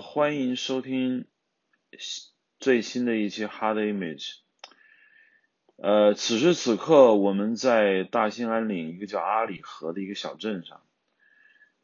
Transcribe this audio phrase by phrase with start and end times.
[0.00, 1.26] 欢迎收听
[2.58, 4.28] 最新的一期《Hard Image》。
[5.76, 10.82] 呃，此时此刻我们在大兴安岭一个叫阿里河的一个小镇上。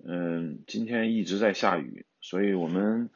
[0.04, 3.10] 嗯，今天一直在下雨，所以我们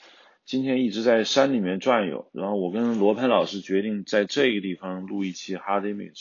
[0.44, 2.30] 今天一直在山里面转悠。
[2.32, 6.12] 然后我跟罗盘老师决定在这个地方录一期《Hard Image》，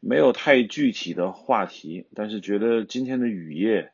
[0.00, 3.92] 没有太具体的话题，但是觉得今天的雨夜，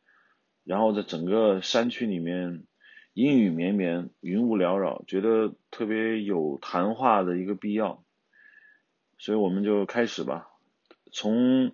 [0.65, 2.65] 然后在整个山区里面。
[3.13, 8.05] 阴雨绵绵，云雾缭绕，觉得特别有谈话的一个必要，
[9.19, 10.49] 所以我们就开始吧。
[11.13, 11.73] 从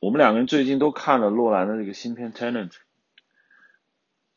[0.00, 2.70] 我们两个人最近都看了洛兰的这个新片《Tenant》，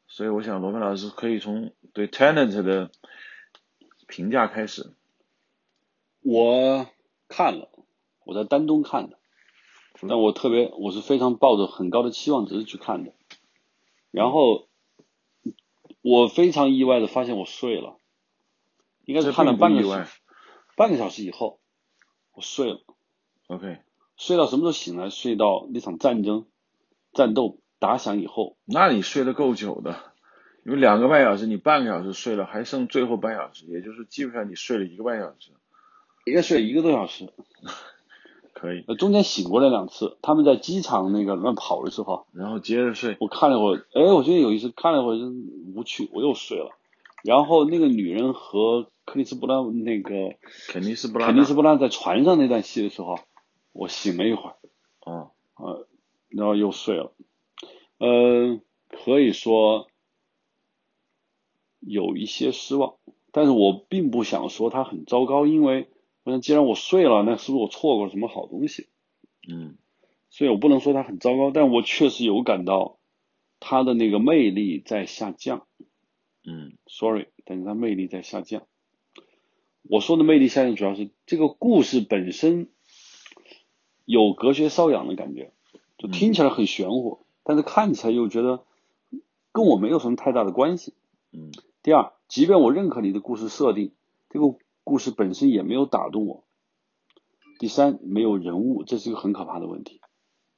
[0.07, 2.91] 所以我想罗曼老师可以从对《Tenant》的
[4.07, 4.93] 评价开始。
[6.21, 6.87] 我
[7.27, 7.67] 看了，
[8.25, 9.17] 我在丹东看的，
[10.07, 13.11] 但我特别，我是非常抱着很高的期望值去看的，
[14.11, 14.68] 然后。
[16.01, 17.97] 我非常意外的发现我睡了，
[19.05, 20.19] 应该是看了半个小时，
[20.75, 21.59] 半个小时以后，
[22.33, 22.79] 我睡了。
[23.47, 23.79] OK，
[24.15, 25.09] 睡到什么时候醒来？
[25.09, 26.45] 睡到那场战争
[27.11, 28.57] 战斗打响以后。
[28.65, 30.13] 那你睡得够久的，
[30.65, 35.51] 因为两个半小时，你半个小时睡了，还剩最后半小时，也就是基本上你睡了一个半小时。
[36.25, 37.33] 应该睡一个多小时。
[38.59, 43.15] 可以，中间醒过来两次，他们在机场那个乱跑的时候，然后接着睡。
[43.21, 45.17] 我看了会儿，哎，我觉得有意思，看了会儿
[45.73, 46.71] 无趣，我又睡了。
[47.23, 50.35] 然后那个女人和克里斯布拉那个
[50.67, 53.19] 肯尼斯布拉肯尼斯布拉在船上那段戏的时候，
[53.71, 54.55] 我醒了一会儿，
[54.99, 55.87] 啊呃，
[56.27, 57.13] 然后又睡了。
[57.97, 59.87] 嗯，可以说
[61.79, 62.95] 有一些失望，
[63.31, 65.87] 但是我并不想说它很糟糕，因为。
[66.29, 68.87] 那既然我睡了，那是不是我错过了什么好东西？
[69.47, 69.77] 嗯，
[70.29, 72.97] 所以我不能说它很糟糕，但我确实有感到
[73.59, 75.65] 它的那个魅力在下降。
[76.45, 78.63] 嗯，sorry，但是它魅力在下降。
[79.83, 82.69] 我说的魅力下降，主要是这个故事本身
[84.05, 85.51] 有隔靴搔痒的感觉，
[85.97, 88.63] 就听起来很玄乎，但是看起来又觉得
[89.51, 90.93] 跟我没有什么太大的关系。
[91.31, 91.51] 嗯，
[91.83, 93.91] 第二，即便我认可你的故事设定，
[94.29, 94.55] 这个。
[94.89, 96.45] 故事本身也没有打动我。
[97.59, 100.01] 第三，没有人物，这是一个很可怕的问题。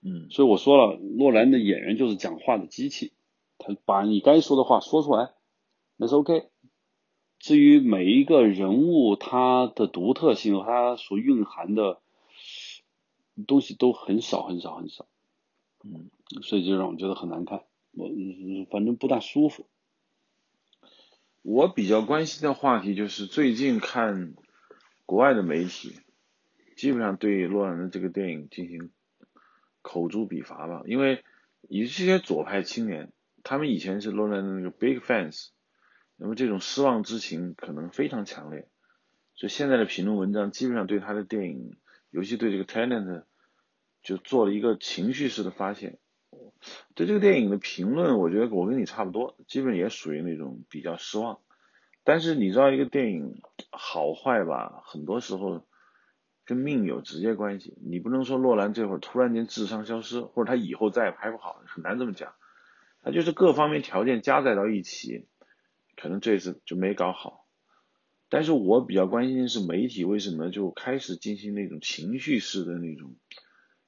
[0.02, 3.12] 嗯，所以我说了，诺兰的演员就是讲话的机器，
[3.58, 5.34] 他把你该说的话说出来，
[5.98, 6.48] 那是 OK。
[7.40, 12.00] 至于每一个人物他的独特性和，他所蕴含的
[13.46, 15.08] 东西都很少很少很少。
[15.84, 16.10] 嗯，
[16.42, 18.08] 所以就让我觉得很难看，我
[18.72, 19.66] 反正不大舒服。
[21.42, 24.36] 我比较关心的话题就是最近看
[25.06, 26.00] 国外的媒体，
[26.78, 28.92] 基本上对洛兰的这个电影进行
[29.82, 30.84] 口诛笔伐吧。
[30.86, 31.24] 因为
[31.68, 33.12] 以这些左派青年，
[33.44, 35.48] 他们以前是洛兰的那个 big fans，
[36.16, 38.68] 那么这种失望之情可能非常强烈，
[39.34, 41.76] 所以现在的评论文章基本上对他的电影，
[42.12, 43.24] 尤其对这个 Tenant，
[44.04, 45.98] 就做了一个情绪式的发现。
[46.96, 51.40] 对这个电影的评论，我觉得我跟你差不多，基本也属于那种比较失望。
[52.04, 53.42] 但是你知道，一个电影
[53.72, 55.66] 好坏吧，很多时候
[56.46, 57.78] 跟命有直接关系。
[57.82, 62.34] 你不能说洛兰这会儿突然间智商消失，或者他以后再也拍不好，很难这么讲。
[63.04, 65.28] 他就是各方面条件加载到一起，
[65.96, 67.48] 可能这次就没搞好。
[68.30, 73.16] 但是我比较关心的是媒体为什么就开始进行那种情绪式的那种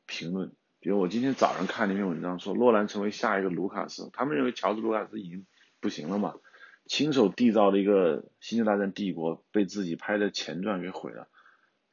[0.06, 0.52] 评论。
[0.84, 5.46] 比如我今天早上看那篇文章说，诺兰成为下一个卢卡斯，他们认为乔治卢卡斯已经
[5.80, 6.36] 不行了嘛，
[6.88, 11.30] 亲手缔造了一个《星球大战：帝国》，被自己拍的前传给毁了。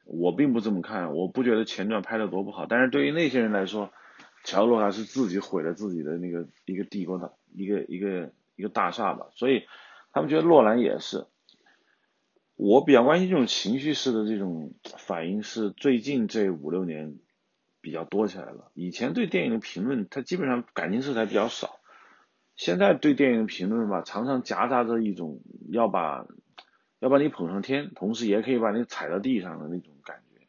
[0.03, 3.93] 我并不这么看，我不觉得前传拍的多不好，但是对于那些人来说，
[4.43, 9.63] 乔治卢卡斯自己毁了自己的那个一个帝国的一个一个一个大厦吧，所以
[10.11, 11.27] 他们觉得诺兰也是。
[12.57, 17.15] 我比较关心这种情绪式的这种反应，是最近这五六年。
[17.81, 18.71] 比较多起来了。
[18.73, 21.79] 以前对电影的评论，它基本上感情色彩比较少。
[22.55, 26.27] 现在对电影的评论吧，常常夹杂着一种要把
[26.99, 30.45] 要把你捧上天，同时也可以把你踩到地上的那种感觉。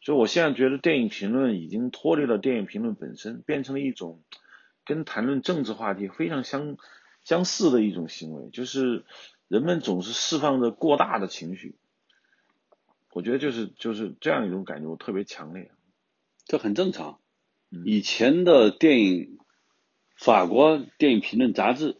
[0.00, 4.22] 所以我现在觉得电影评论已经脱离了电影评论本身，变成了一种
[4.86, 6.76] 跟谈论政治话题非常相
[7.24, 9.04] 相似的一种行为，就是
[9.48, 11.76] 人们总是释放着过大的情绪。
[13.12, 15.70] 我觉得就是就是这样一种感觉，我特别强烈。
[16.44, 17.18] 这很正常。
[17.84, 19.38] 以前的电影，
[20.16, 21.96] 法国电影评论杂志，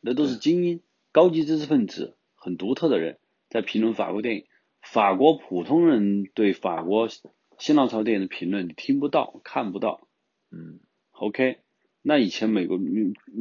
[0.00, 0.80] 那都是精英、
[1.12, 4.44] 高级知识分子，很独特的人在评论法国电影。
[4.82, 7.08] 法国普通人对法国
[7.58, 10.08] 新浪潮电影的评论，你听不到、看不到。
[10.50, 10.80] 嗯
[11.12, 11.58] ，OK。
[12.02, 12.78] 那以前美国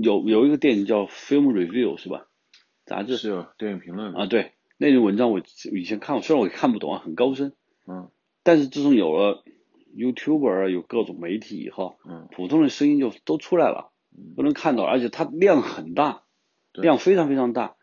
[0.02, 2.28] 有有一个电影叫《Film Review》，是吧？
[2.86, 5.42] 杂志是有电影评论啊，对，那篇文章我
[5.74, 7.54] 以前看过，虽然我也看不懂啊，很高深，
[7.88, 8.10] 嗯
[8.44, 9.44] 但是自从有了
[9.96, 13.92] YouTuber 有各种媒体以后，嗯普通的声音就都出来了，
[14.36, 16.24] 都能看到，而且它量很大，
[16.72, 17.76] 对量非常非常大。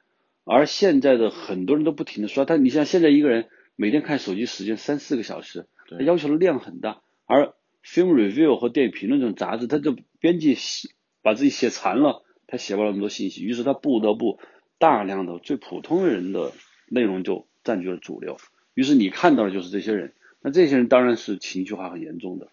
[0.45, 7.01] 而现在的很多人都不停的刷，但你像现在一个人每天看手机时间三四个小时，他要求的量很大。
[7.27, 7.55] 而
[7.85, 10.89] Film Review 和电影评论这种杂志，它就编辑写
[11.23, 14.41] 把自己写残了，他写不了那么多信息，于是他不得不
[14.79, 16.53] 大量的最普通人的
[16.89, 18.37] 内容就占据了主流。
[18.75, 22.49] 于是你看到的就是这些人，那这些人当然是情绪化很严重的，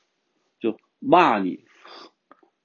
[0.59, 1.65] 就骂你、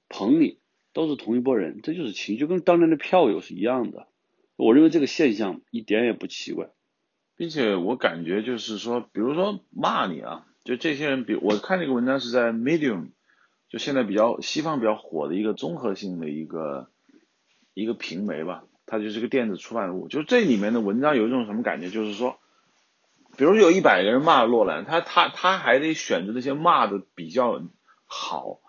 [0.09, 0.59] 捧你，
[0.93, 4.07] 都是同一拨人，这就是情绪，跟当年的票友是一样的。
[4.55, 6.69] 我认为这个现象一点也不奇怪。
[7.35, 13.07] 并且我感觉就是说，比如说骂你啊，就这些人，比我看这个文章是在 Medium，
[13.69, 16.91] 就现在比较西方比较火的一个综合性的一个
[17.73, 20.07] 一个平媒吧，它就是个电子出版物。
[20.07, 22.37] 就这里面的文章有一种什么感觉，就是说，
[23.37, 27.61] 比如有一百个人骂洛兰，他他他还得选择那些骂的比较
[28.05, 28.59] 好，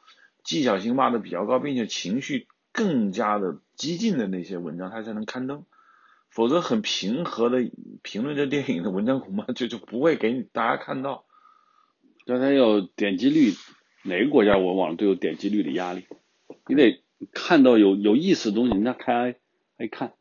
[0.42, 5.64] 技巧性骂的比较高，并且情绪更加的激进的那些文章，他才能刊登。
[6.30, 7.70] 否则很平和的
[8.02, 11.24] 评论这电影的文章，恐怕 就就不会给你大家看到。
[12.26, 13.52] 但它有点击率，
[14.02, 16.06] 哪个国家我网上都有点击率的压力，
[16.66, 19.36] 你得看到有有意思的东西，人家开
[19.76, 20.14] 爱看，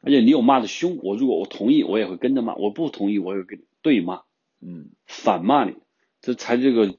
[0.00, 4.22] 而且你有骂的凶，我如果我同意，我也会跟着骂；我不同意，我也会跟对骂，
[4.60, 5.76] 嗯，反骂你，
[6.20, 6.96] 这才这个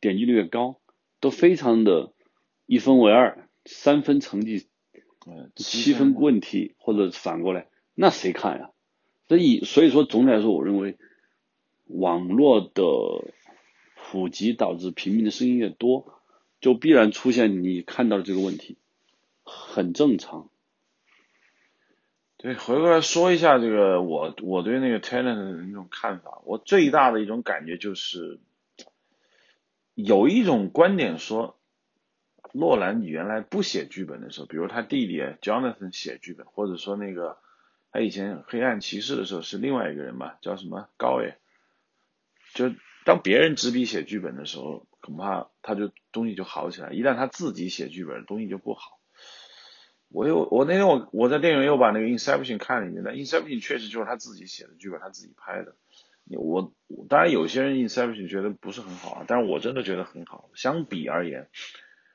[0.00, 0.80] 点击率越高，
[1.20, 2.12] 都非常的
[2.66, 4.66] 一分为二，三分成绩，
[5.26, 8.70] 嗯，七分问题，或者反过来，那谁看呀？
[9.26, 10.98] 所以所以说，总体来说，我认为
[11.86, 12.82] 网络的
[13.96, 16.20] 普及导致平民的声音越多，
[16.60, 18.76] 就必然出现你看到的这个问题，
[19.42, 20.50] 很正常。
[22.44, 28.38] 对，回过来说一下这个我我对那个 talent 的那种看法，我最大的一种感觉就是，
[29.94, 31.58] 有一种观点说，
[32.52, 37.38] 洛兰你原来不写剧本的时候，比如他弟弟 Jonathan 写剧本，或者说那个
[37.90, 40.90] 他以前黑暗骑士的时候是另外一个人嘛，叫什么？
[40.98, 41.38] 高野，
[42.52, 42.70] 就
[43.06, 49.00] 当别人执笔写剧本的时候，恐怕他就东西就好起来，一旦他自己写剧本，东西就不好。
[50.14, 55.74] 我又我那天我我在电影院又把那个 Inception 看了一遍，那 Inception 确实就是他自己写的剧本，他自己拍的。
[56.38, 60.50] 我我当然有些人 Inception 觉得不是很好啊，但是我真的觉得很好。
[60.54, 61.48] 相比而言，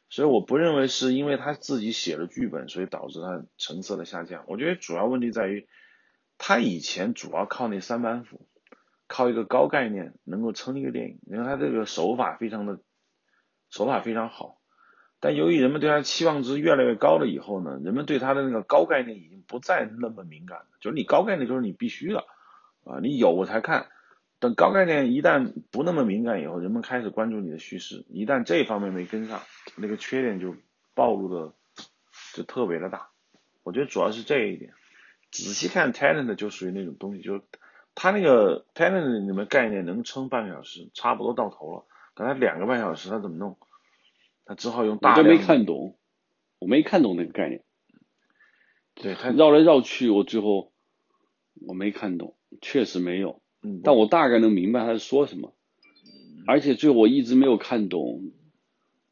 [0.10, 4.46] 所以我不认为是因为他自己写了剧本，所以导致他成色的下降。
[4.48, 5.68] 我觉得主要问题在于，
[6.38, 8.48] 他以前主要靠那三板斧，
[9.08, 12.80] 靠一个高概念能够撑一个电影，因为他这个手法非常的
[13.70, 14.59] 手法非常好。
[15.20, 20.66] 但由于人们对他期望值越来越高了以后呢，人们对他的那个高概念已经不再那么敏感了。
[20.80, 22.20] 就是你高概念就是你必须的
[22.86, 23.88] 啊，你有我才看。
[24.40, 29.42] 等高概念一旦不那么敏感以后，人们开始关注你的叙事，一旦这方面没跟上，
[29.76, 30.56] 那个缺点就
[30.94, 31.54] 暴露的
[32.34, 33.10] 就特别的大。
[33.64, 34.72] 我觉得主要是这一点。
[35.30, 37.42] 仔细看 talent 就属于那种东西，就是
[37.94, 41.86] 他那个 talent 里面概念能撑半个小时，差不多到头了。
[42.16, 43.58] 可他两个半小时，他怎么弄？
[44.50, 45.24] 他只好用大量。
[45.24, 45.96] 我没看懂，
[46.58, 47.64] 我没看懂那个概念。
[48.96, 50.74] 对他绕来绕去，我最后
[51.68, 53.44] 我没看懂，确实没有。
[53.62, 55.54] 嗯，但我大概能明白他在说什么，
[56.48, 58.32] 而且最后我一直没有看懂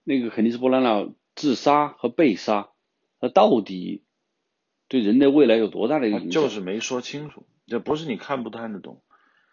[0.03, 2.71] 那个肯定是·布拉纳自杀和被杀，
[3.19, 4.03] 他到底
[4.87, 6.29] 对人类未来有多大的影响？
[6.31, 9.03] 就是没说清楚，这不是你看不看得懂。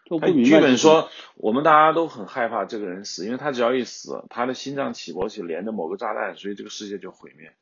[0.09, 7.53] 我他剧本不明白剧本说，我们大家都很害怕这个人死，因为他只要一死，他的心脏起搏器连着某个炸弹，所以这个世界就毁灭。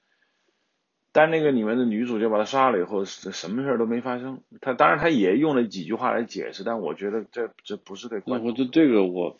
[1.15, 4.41] 但那个里面的女主就把他杀了以后，什什么事儿都没发生。
[4.62, 8.50] 他当然他也用了几句话来解释，但我觉得这这不是对那观众。
[8.50, 9.39] 我就这个我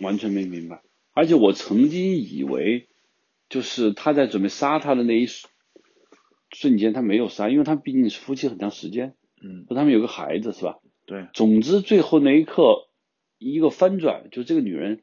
[0.00, 0.80] 完全没明白，
[1.12, 2.86] 而且我曾经以为，
[3.48, 5.50] 就是他在准备杀他的那一瞬
[6.50, 10.78] 瞬间，他没有杀，因为他毕竟是夫妻很长时间，嗯，和他们有个孩子是吧？
[11.04, 12.86] 对，总之最后那一刻
[13.38, 15.02] 一个翻转，就这个女人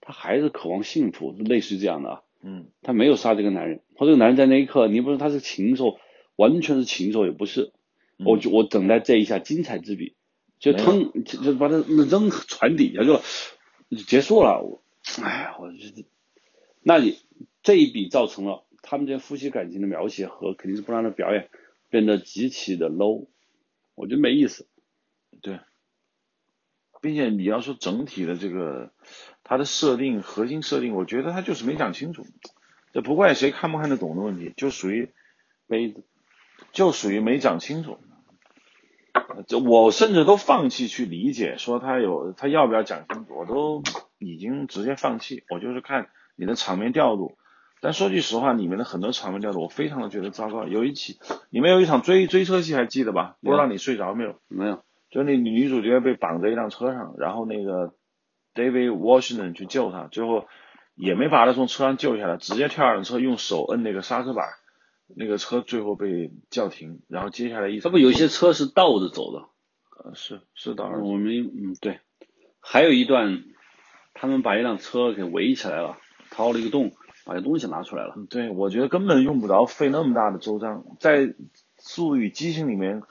[0.00, 5.98] 她还是渴望幸福，类似于这样的啊，嗯她没有杀这个男人，或这个男人在那一刻，你不说他是禽兽，
[6.34, 7.72] 完全是禽兽也不是，
[8.18, 10.14] 嗯我就我等待这一下精彩之笔，
[10.58, 13.20] 就腾就就把他扔船底下就
[13.90, 14.62] 就结束了。
[14.62, 14.82] 我，
[15.22, 16.04] 哎呀，我这
[16.82, 17.18] 那你
[17.62, 21.48] 这一笔造成了他们这夫妻感情的描写和肯定是不让的表演
[21.88, 23.26] 变得极其的 low，
[23.94, 24.66] 我觉得没意思。
[25.42, 25.60] 对，
[27.00, 28.92] 并且你要说整体的这个
[29.44, 32.24] 它的设定核心设定，我觉得他就是没讲清楚。
[32.92, 35.12] 这不怪谁看不看得懂的问题，就属于
[35.66, 36.04] 杯子，
[36.72, 37.98] 就属于没讲清楚。
[39.46, 43.82] 这我甚至都放弃去理解，说他有他要不要讲清楚，我都
[44.18, 45.44] 已经直接放弃。
[45.50, 47.36] 我就是看你的场面调度。
[47.82, 50.66] 但说句实话，里面的很多场面调度我非常的觉得糟糕。
[50.66, 51.18] 有一起
[51.50, 53.36] 里面有一场追追车戏，还记得吧？
[53.42, 54.40] 不知道你睡着没有？
[54.48, 54.82] 没有。
[55.16, 57.94] 就那女主角被绑在一辆车上，然后那个
[58.54, 60.46] David Washington 去救她，最后
[60.94, 64.44] 也没把她从车上救下来，直接跳上车，用手摁那个刹车板，
[65.16, 67.00] 那个车最后被叫停。
[67.08, 69.48] 然后接下来一他不有些车是倒着走的，
[70.04, 70.98] 呃，是是倒着。
[70.98, 72.00] 我们嗯对，
[72.60, 73.42] 还有一段，
[74.12, 75.96] 他们把一辆车给围起来了，
[76.28, 76.92] 掏了一个洞，
[77.24, 78.14] 把东西拿出来了。
[78.28, 81.20] 对，我觉得根本用不着费那么大的周章，在
[81.78, 83.02] 《速度与激情》里面。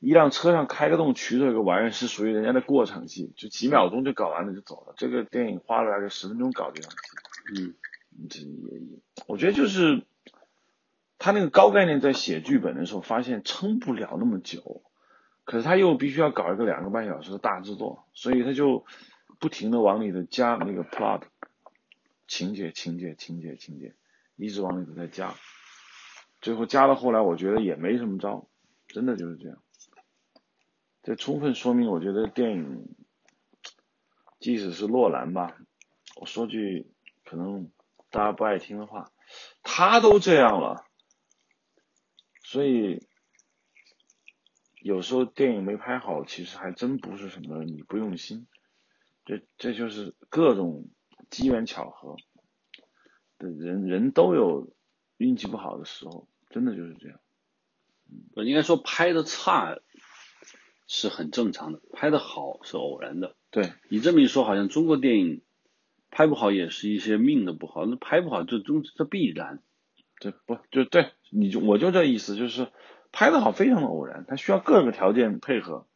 [0.00, 4.94] 一辆车上开个洞取走一个玩意儿是属于人家的过场戏，就几秒钟就搞完了就走了。
[4.96, 6.98] 这个电影花了大概十分钟搞这场戏。
[7.56, 7.74] 嗯，
[8.28, 10.04] 这也也，我觉得就是
[11.18, 14.82] 他那个高概念在写剧本的时候发现撑不了那么久，
[15.44, 18.84] 可是他又必须要搞一个两个半小时的大制作，所以他就
[19.40, 21.22] 不停的往里头加那个 plot
[22.28, 23.94] 情节情节情节情节，
[24.36, 25.34] 一直往里头在加，
[26.40, 28.46] 最后加到后来我觉得也没什么招，
[28.86, 29.58] 真的就是这样。
[31.08, 32.94] 这充分说明，我觉得电影，
[34.40, 35.56] 即使是诺兰吧，
[36.20, 36.92] 我说句
[37.24, 37.72] 可能
[38.10, 39.10] 大家不爱听的话，
[39.62, 40.84] 他都这样了，
[42.42, 43.06] 所以
[44.82, 48.46] 有时候电影没拍好，其实还真不是什么你不用心，
[49.24, 50.90] 这这就是各种
[51.30, 52.16] 机缘巧合，
[53.38, 54.74] 人人都有
[55.16, 57.18] 运气不好的时候，真的就是这样。
[58.36, 59.78] 我应该说拍的差。
[60.88, 63.36] 是很正常的，拍的好是偶然的。
[63.50, 65.42] 对你这么一说，好像中国电影
[66.10, 69.62] 拍不好也是一些命的不好，那拍不好这中这必然。
[70.18, 72.68] 对，不就对，你就我就这意思，就是
[73.12, 75.86] 拍的好非常的偶然，它需要各个条件配合。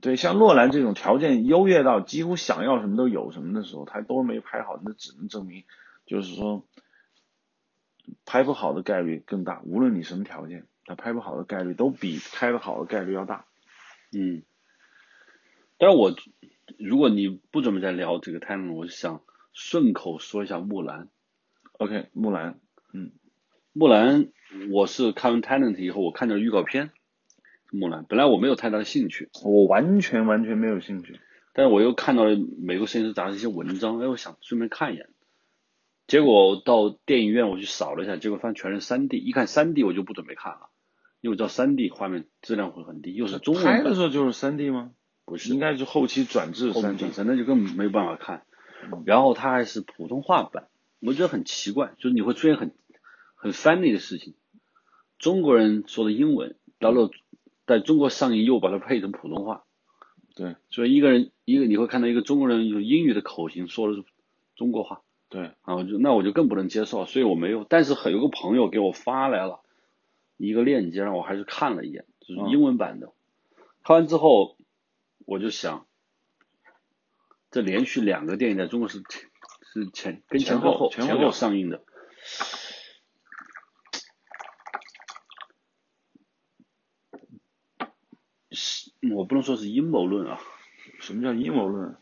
[0.00, 5.64] 对，像洛兰这种条件优越到几乎想要什么都有什么的时候，他都没拍好，那只能证明
[6.06, 6.64] 就是说
[8.24, 9.60] 拍不好的概率更大。
[9.66, 13.44] 无论你什么条件，他拍不好的概率都比拍的好的概率要大。
[14.14, 14.42] 嗯，
[15.78, 16.14] 但是我
[16.78, 21.08] 如果你不准备再聊这个 time，我就想顺口说一下木兰。
[21.72, 22.60] OK，木兰，
[22.92, 23.10] 嗯，
[23.72, 24.28] 木兰，
[24.70, 26.92] 我是看完 Talent 以后，我看了预告片，
[27.72, 31.18] 木兰，本来我没有太大的兴趣，我完全完全没有兴趣，
[31.52, 35.08] 但是我又看到了美国摄影师杂志一些文章，哎，我想顺便看一眼，
[36.06, 40.70] 结果到电影院我去扫了一下，结果发现全是三 D，一看三 D 我就不准备看了。
[41.24, 44.90] 因为知道三 D 画面质量会很低，又是中文拍的时候就是三 D 吗？
[45.24, 48.42] 不是，应该是后期转制三 D，那就更没有办法看。
[49.06, 50.68] 然后它还是普通话版，
[51.00, 52.74] 我觉得很奇怪，就是你会出现很
[53.36, 54.34] 很 funny 的事情。
[55.18, 57.08] 中国人说的英文，到了
[57.66, 59.64] 在中国上映又把它配成普通话。
[60.36, 64.04] 对，所以一个人一个你会看到一个中国人用英语的口型说的是
[64.56, 65.00] 中国话。
[65.30, 67.64] 对，然后，就那我就更不能接受，所以我没有。
[67.66, 69.60] 但是很有个朋友给我发来了。
[70.36, 73.12] 一个链接，让我还是看了一眼，就是英文版的。
[73.82, 74.56] 看完之后，
[75.26, 75.86] 我就想，
[77.50, 79.02] 这连续两个电影在中国是
[79.62, 81.84] 是前跟前后前后上映的，
[88.50, 90.40] 是我不能说是阴谋论啊。
[91.00, 91.96] 什么叫阴谋论？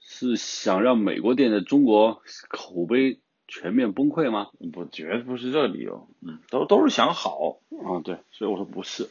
[0.00, 3.20] 是想让美国电影在中国口碑。
[3.46, 4.48] 全面崩溃吗？
[4.72, 6.08] 不，绝对不是这个理由。
[6.20, 8.00] 嗯，都都是想好啊。
[8.02, 9.10] 对，所以我说不是。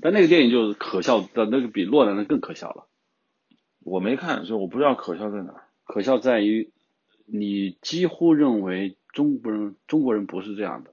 [0.00, 2.86] 但那个电影就是可笑的，那个比洛兰的更可笑了。
[3.80, 5.62] 我没看，所以我不知道可笑在哪。
[5.84, 6.70] 可笑在于，
[7.26, 10.92] 你几乎认为中国人中国人不是这样的，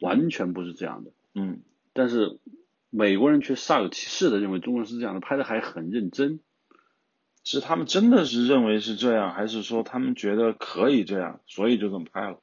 [0.00, 1.12] 完全不是这样的。
[1.34, 1.60] 嗯。
[1.92, 2.38] 但是
[2.90, 6.40] 美国人却煞有其事的认为中国人是这样的，拍的还很认真。
[7.48, 12.40] 是他们真的是认为是这样，还是说他们觉得可以这样，所以就这么拍了？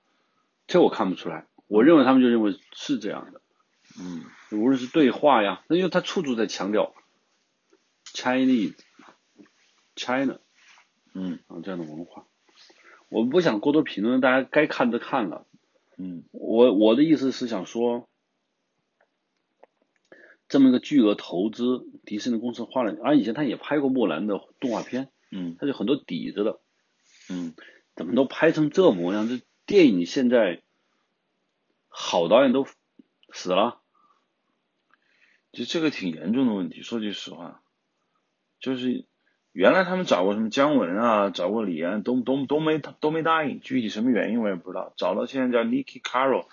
[0.66, 1.46] 这我看不出来。
[1.68, 3.42] 我认为他们就认为是这样的。
[4.00, 4.24] 嗯，
[4.58, 6.94] 无论是对话呀，那因为他处处在强调
[8.06, 8.76] Chinese
[9.98, 10.40] China，
[11.14, 12.26] 嗯，啊这样的文化。
[13.10, 15.46] 我们不想过多评论，大家该看的看了。
[15.98, 18.08] 嗯，我我的意思是想说。
[20.50, 26.60] 这么一个巨额投资，迪士尼公司花了，而以前他也拍过木兰的动画片，嗯，他就很多底子的，
[27.30, 27.56] 嗯，
[27.96, 29.28] 怎么都拍成这模样？
[29.28, 30.62] 这电影现在
[31.88, 32.68] 好导演都
[33.32, 33.80] 死了，
[35.52, 36.84] 其实这个挺严重的问题。
[36.84, 37.62] 说句实话，
[38.60, 39.06] 就是
[39.54, 43.60] 原来他们找过什么姜文啊，找过李安，都都都没都没答应。
[43.60, 44.94] 具体什么原因我也不知道。
[44.98, 46.48] 找到现在叫 Niki Caro，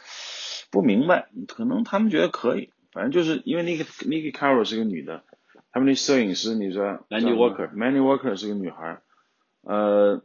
[0.70, 2.73] 不明白，可能他们觉得可以。
[2.92, 5.25] 反正就是因为那个 Nikki Carroll 是个女的，
[5.73, 9.00] 他们那摄影师你说 Mandy Walker Mandy Walker 是个女孩，
[9.62, 10.23] 呃，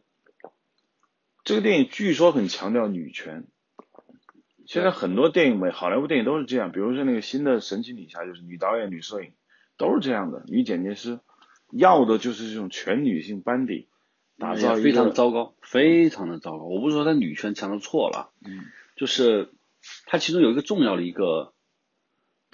[1.43, 3.45] 这个电影据说很强调女权。
[4.67, 9.34] 现在很多电影美好莱坞电影都是这样，比如说那个新的神奇女侠，就是女导演、女摄影
[9.77, 11.19] 都是这样的，女剪辑师
[11.72, 13.88] 要的就是这种全女性班底，
[14.39, 16.65] 打造一非常个糟糕，非常的糟糕。
[16.65, 19.51] 我不是说他女权强的错了，嗯就是
[20.07, 21.53] 他其中有一个重要的一个，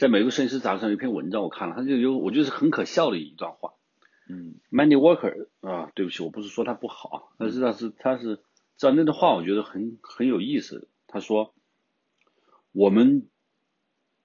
[0.02, 3.74] 在美国摄影师杂志上有一篇文章我看了，他就有我觉得是很可笑的一段话。
[4.28, 8.40] 嗯 Mandy Walker 啊，对不起，我不是说他不好，但是他是他是
[8.78, 10.88] 这样那段话，我觉得很很有意思。
[11.06, 11.54] 他说，
[12.72, 13.28] 我们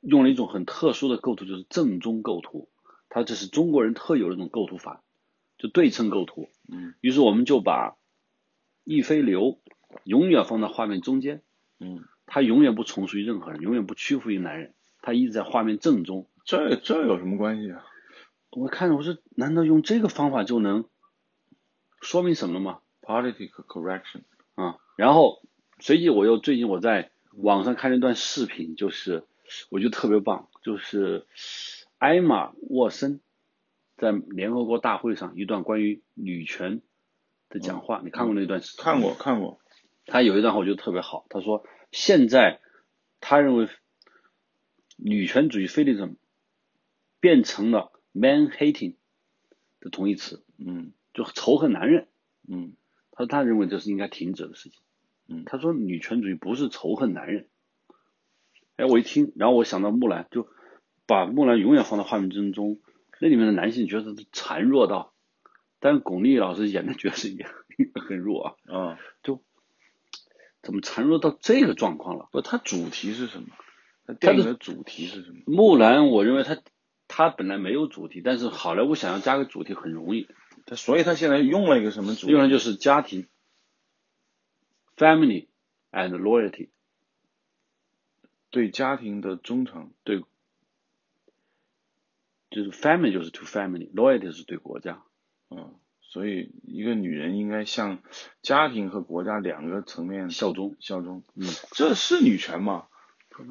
[0.00, 2.70] 用了一种很特殊的构图，就是正中构图，
[3.10, 5.02] 它这是中国人特有的一种构图法，
[5.58, 6.48] 就对称构图。
[6.72, 7.98] 嗯于是我们就把
[8.84, 9.60] 一飞流
[10.04, 11.42] 永远放在画面中间，
[11.78, 14.72] 嗯，他永远不从属于任何人，永远不屈服于男人，
[15.06, 16.26] 他一直在画面正中。
[16.44, 17.86] 这这有什么关系啊？
[18.50, 20.84] 我看着我说，难道用这个方法就能
[22.00, 24.22] 说明什么吗？political correction，
[24.56, 25.42] 啊，然后
[25.78, 29.22] 随即我又最近我在网上看了一段视频，就是
[29.70, 31.24] 我觉得特别棒，就是
[31.98, 33.20] 艾玛沃森
[33.96, 36.82] 在联合国大会上一段关于女权
[37.48, 38.84] 的讲话，你看过那段视频？
[38.84, 39.60] 看过看过，
[40.04, 42.60] 他有一段话我觉得特别好，他说现在
[43.20, 43.68] 他认为
[44.96, 46.16] 女权主义 feminism
[47.20, 48.94] 变成了 man hating
[49.80, 52.08] 的同义词，嗯就仇恨男人。
[52.48, 52.74] 嗯
[53.12, 54.80] 他说他认为这是应该停止的事情。
[55.28, 57.48] 嗯他说女权主义不是仇恨男人。
[58.76, 60.48] 哎，我一听，然后我想到木兰，就
[61.06, 62.78] 把木兰永远放到画面之中，
[63.20, 65.14] 那里面的男性角色都孱弱到，
[65.78, 67.46] 但是巩俐老师演的角色也
[67.94, 69.42] 很弱啊，啊，就
[70.62, 72.28] 怎么孱弱到这个状况了？
[72.32, 73.48] 不，它主题是什么？
[74.06, 75.40] 它电影的主题是什么？
[75.46, 76.58] 木兰，我认为它
[77.08, 80.28] 它本来没有主题，但是好莱坞想要加个主题很容易，
[80.64, 82.32] 它所以它现在用了一个什么主题？
[82.32, 83.26] 用的就是家庭
[84.96, 85.48] ，family
[85.90, 86.68] and loyalty，
[88.50, 89.90] 对家庭的忠诚。
[90.04, 90.22] 对，
[92.50, 95.02] 就是 family 就是 to family，loyalty 是对国家。
[95.50, 98.02] 嗯，所以一个女人应该向
[98.42, 101.24] 家庭和国家两个层面效忠效忠。
[101.34, 102.86] 嗯，这是女权吗？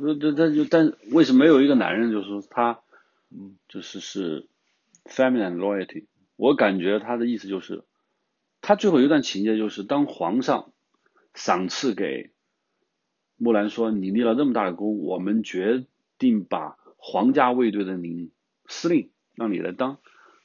[0.02, 2.80] 这这这就但为什么没有一个男人就是说他
[3.30, 4.48] 嗯就是是
[5.06, 6.06] family loyalty？
[6.36, 7.84] 我感觉他的意思就是，
[8.62, 10.72] 他最后一段情节就是当皇上
[11.34, 12.32] 赏赐给
[13.38, 15.86] 木兰说你立了这么大的功，我们决
[16.18, 18.32] 定把皇家卫队的领
[18.68, 20.00] 司令让你来当。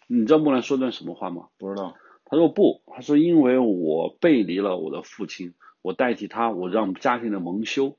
[0.06, 1.48] 你知道木兰说段什么话吗？
[1.56, 1.94] 不知道。
[2.24, 7.96] 他说不，他说因为我背离了我的父亲，我代替他，我让家庭的蒙羞，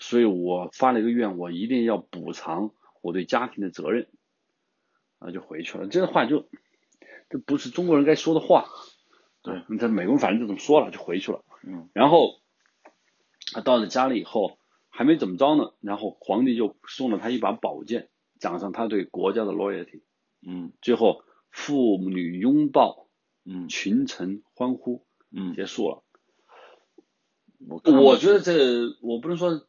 [0.00, 4.08] 所以我发了一个愿，我一定要补偿我对家庭的责任，
[5.18, 5.86] 啊，就回去了。
[5.86, 6.48] 这话就
[7.28, 8.64] 这不是中国人该说的话，
[9.42, 11.44] 对，你在美国人反正就这么说了，就回去了。
[11.62, 12.40] 嗯然后
[13.52, 14.58] 他到了家里以后，
[14.88, 18.08] 还没怎么着呢，然后皇帝就送了他一把宝剑，
[18.38, 20.00] 奖赏他对国家的 loyalty。
[20.42, 23.06] 嗯最后父女拥抱，
[23.44, 26.02] 嗯群臣欢呼，嗯，结束了。
[27.68, 29.66] 我我觉得这我不能说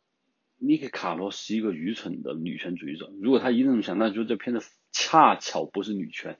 [0.63, 3.11] 尼克卡罗是一个愚蠢的女权主义者。
[3.19, 6.37] 如果他一定这么想，那就这片子恰巧不是女权，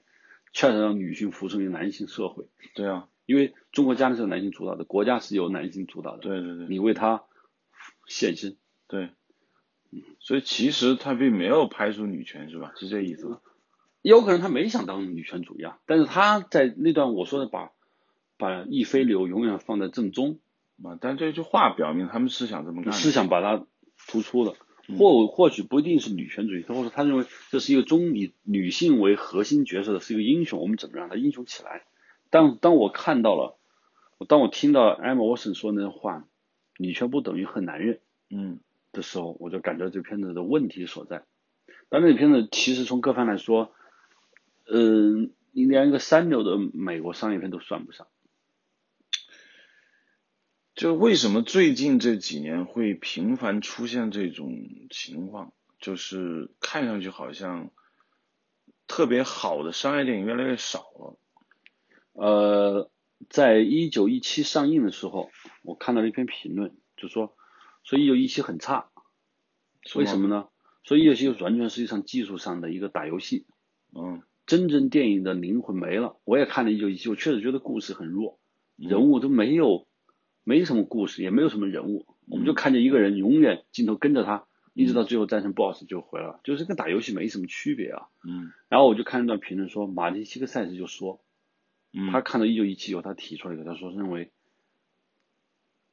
[0.53, 2.45] 恰巧让女性服从于男性社会。
[2.75, 6.19] 对啊，因为中国家庭是由男性主导的，国家是由男性主导的。
[6.19, 7.23] 对对对你为他
[8.05, 8.57] 献身，
[8.87, 9.09] 对，
[9.91, 12.73] 嗯所以其实他并没有排除女权是吧？
[12.75, 13.41] 是这意思吧？
[14.03, 17.71] 有可能他没想当女权主义啊，但是他在那段我说的把
[18.37, 20.39] 把一飞流永远放在正中，
[20.83, 22.93] 啊，但这句话表明他们是想这么干。
[22.93, 23.65] 是想把它
[24.07, 24.55] 突出的，
[24.87, 31.83] 嗯或或许不一定是女权主义，或者说他认为这是一个中以女性为核心角色的是一个英雄，我们怎么让他英雄起来？
[32.29, 33.57] 当当我看到了，
[34.27, 36.25] 当我听到 Emma Watson 说那话，
[36.77, 38.59] 女权不等于恨男人嗯
[38.91, 41.23] 的时候，我就感觉这片子的问题所在。
[41.89, 43.73] 但这片子其实从各方面来说，
[44.65, 48.07] 嗯、你连一个三流的美国商业片都算不上。
[50.81, 54.51] 就为什么最近这几年会频繁出现这种
[54.89, 55.53] 情况？
[55.79, 57.69] 就是看上去好像
[58.87, 61.19] 特别好的商业电影越来越少了。
[62.13, 62.89] 呃，
[63.29, 65.29] 在一九一七上映的时候，
[65.61, 67.37] 我看到了一篇评论，就说
[67.83, 68.89] 说一九一七很差，
[69.93, 70.47] 为什么呢？
[70.81, 73.45] 说一九一七完全是一场技术上的一个打游戏，
[73.95, 76.17] 嗯真正电影的灵魂没了。
[76.23, 78.39] 我也看了一九一七，我确实觉得故事很弱，
[78.77, 79.87] 人物都没有，
[80.43, 88.07] 没什么故事，也没有什么人物，我们就看见一个人永远镜头跟着他，一直到最后战胜 BOSS 就回来了，就是跟打游戏没什么区别啊。
[88.23, 91.21] 嗯然后我就看一段评论说，马丁·西克塞斯就说，
[91.93, 94.31] 嗯，他看到一九一七以后，他提出来一个，他说认为，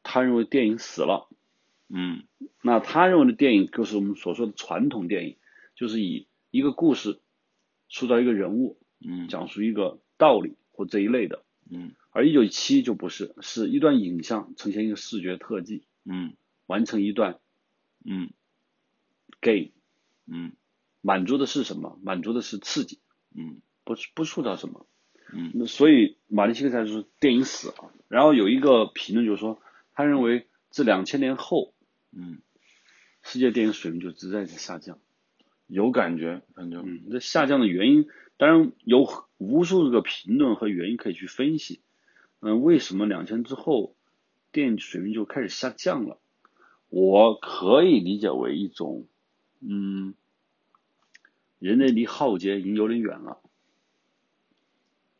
[0.02, 1.28] 他认为电影死了。
[1.90, 2.24] 嗯
[2.62, 5.36] 那他认为的电影就是我们所说的传统电影，
[5.74, 7.20] 就是以一个故事
[7.88, 11.42] 塑造一个人物，嗯讲述一个道理或这一类的。
[11.70, 16.34] 嗯而一九一七就不是，是一段影像呈现一个视觉特技，嗯
[16.66, 17.38] 完成一段
[18.04, 18.30] 嗯
[19.40, 19.70] game，
[20.26, 20.52] 嗯
[21.00, 21.98] 满足的是什么？
[22.02, 23.00] 满足的是刺激，
[23.34, 24.86] 嗯不是不塑造什么。
[25.32, 27.92] 嗯那所以马丁·西克塞斯说电影死了。
[28.08, 29.60] 然后有一个评论就是说，
[29.92, 31.74] 他认为自两千年后，
[32.12, 32.40] 嗯，
[33.22, 34.98] 世界电影水平就直在在下降。
[35.68, 39.06] 有感觉，感觉嗯，这下降的原因，当然有
[39.38, 41.80] 无数个评论和原因可以去分析。
[42.40, 43.94] 嗯，为什么两千之后
[44.50, 46.18] 电影水平就开始下降了？
[46.88, 49.06] 我可以理解为一种，
[49.60, 50.14] 嗯，
[51.58, 53.38] 人类离浩劫已经有点远了。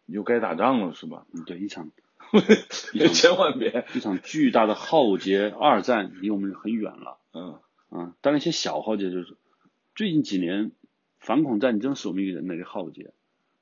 [0.07, 1.27] 又该打仗了是吧？
[1.35, 1.91] 嗯，对，一场
[3.13, 7.19] 千万别，一场巨大的浩劫，二战离我们很远了。
[7.35, 9.37] 嗯啊，当然一些小浩劫就是
[9.99, 10.71] 最近几年
[11.19, 13.11] 反恐战争是我们一个人类的浩劫，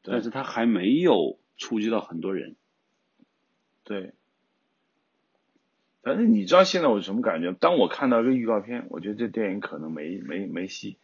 [0.03, 2.57] 对但是它还没有触及到很多人。
[3.85, 4.13] 对。
[6.03, 7.53] 反正你知道现在我什么感觉？
[7.55, 10.99] 当我看到一个预告片，我觉得这电影可能没没没戏，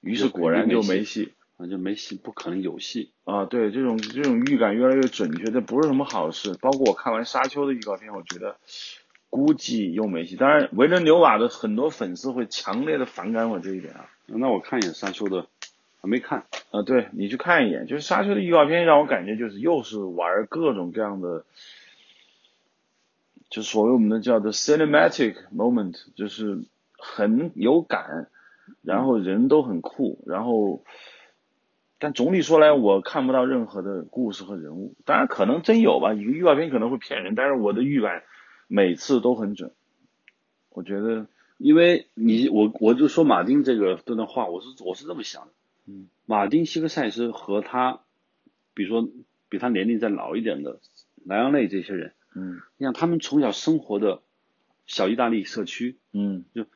[0.00, 3.12] 于是果然就没戏啊，就没戏，不可能有戏。
[3.22, 3.44] 啊！
[3.44, 6.52] 对，这种这种预感越来越准确，这不是什么好事。
[6.60, 8.58] 包括我看完《沙丘》的预告片，我觉得
[9.30, 10.34] 估计又没戏。
[10.34, 14.10] 当然，维伦纽瓦的很多粉丝会强烈的反感我这一点啊。
[14.26, 15.46] 那我看一眼《沙丘》的，
[16.00, 16.44] 还没看。
[16.70, 21.44] 啊，对你去看一眼，就是《沙丘》的预告片让我感觉就是又是玩各种各样的，
[23.48, 26.64] 就所谓我们的叫做 cinematic moment，就是
[26.98, 28.28] 很有感，
[28.82, 30.82] 然后人都很酷，然后，
[31.98, 38.24] 但总体说来我看不到任何的故事和人物，当然可能真有吧，一个预告片可能会骗人，但是我的预感
[38.66, 39.70] 每次都很准，
[40.70, 41.26] 我觉得，
[41.64, 45.52] 因为你我我就说马丁这个这段话，我是我是这么想的。
[45.86, 48.00] 嗯，马丁·希克塞斯和他，
[48.74, 49.08] 比如说
[49.48, 50.80] 比他年龄再老一点的
[51.24, 54.20] 莱昂内这些人，嗯你想他们从小生活的
[54.84, 56.66] 小意大利社区，嗯就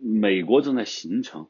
[0.00, 1.48] 美国正在形成，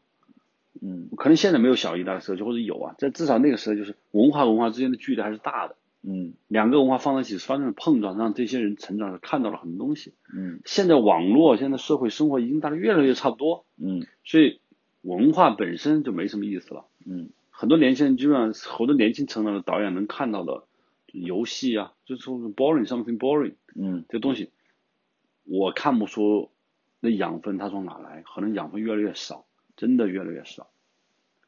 [0.80, 5.76] 嗯可能现在没有小意大利社区，或者有啊，在至少那个时候就是文化文化之间的距离还是大的，
[6.08, 10.14] 嗯两个文化放在一起发生了碰撞，让这些人成长看到了很多东西。
[10.32, 14.60] 嗯现在网络，现在社会生活已经大家越来越差不多，嗯所以
[15.02, 16.84] 文化本身就没什么意思了。
[17.04, 20.64] 嗯很多年轻人基本上，好多年轻成长的导演能看到的
[21.06, 24.50] 游戏啊，就是说 boring something boring 嗯这东西，
[25.44, 26.50] 我看不出
[27.00, 29.44] 那养分它从哪来，可能养分越来越少，
[29.76, 30.68] 真的越来越少，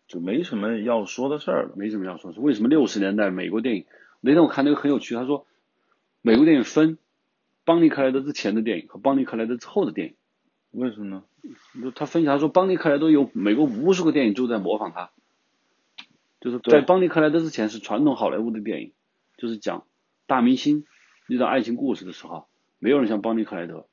[0.06, 1.74] 就没什么要说的事儿了。
[1.76, 2.32] 没什么要说。
[2.32, 3.84] 是为什么六十年代美国电影？
[4.20, 5.46] 那天我看那个很有趣，他说
[6.22, 6.98] 美国电影分
[7.64, 10.14] 邦尼克莱德之前的电影和邦尼克莱德之后的电影。
[10.70, 11.24] 为什么呢？
[11.94, 15.10] 他分析他说，邦尼克莱德有美国无数个电影都在模仿他，
[16.40, 18.92] 就是在邦尼克莱德之前是传统好莱坞的电影，
[19.38, 19.86] 就是讲
[20.26, 20.84] 大明星
[21.26, 23.86] 遇到爱情故事的时候，没有人像邦尼克莱德。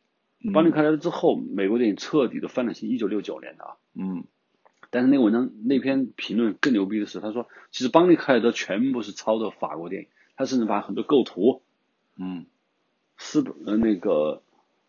[0.53, 3.77] 邦尼克莱德之后，美国电影彻底的翻了新，一九六九年的啊。
[3.93, 4.25] 嗯
[4.91, 11.61] 但是那个文章那篇评论更牛逼的是，他说其实邦尼克莱德全部是抄的法国电影，他甚至把很多构图、
[12.17, 12.45] 嗯
[13.17, 14.43] 斯呃那个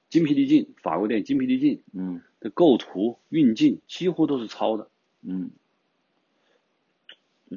[0.09, 4.89] 精疲力尽法国电影精疲力尽嗯的构图运镜几乎都是抄的。
[5.23, 5.51] 嗯，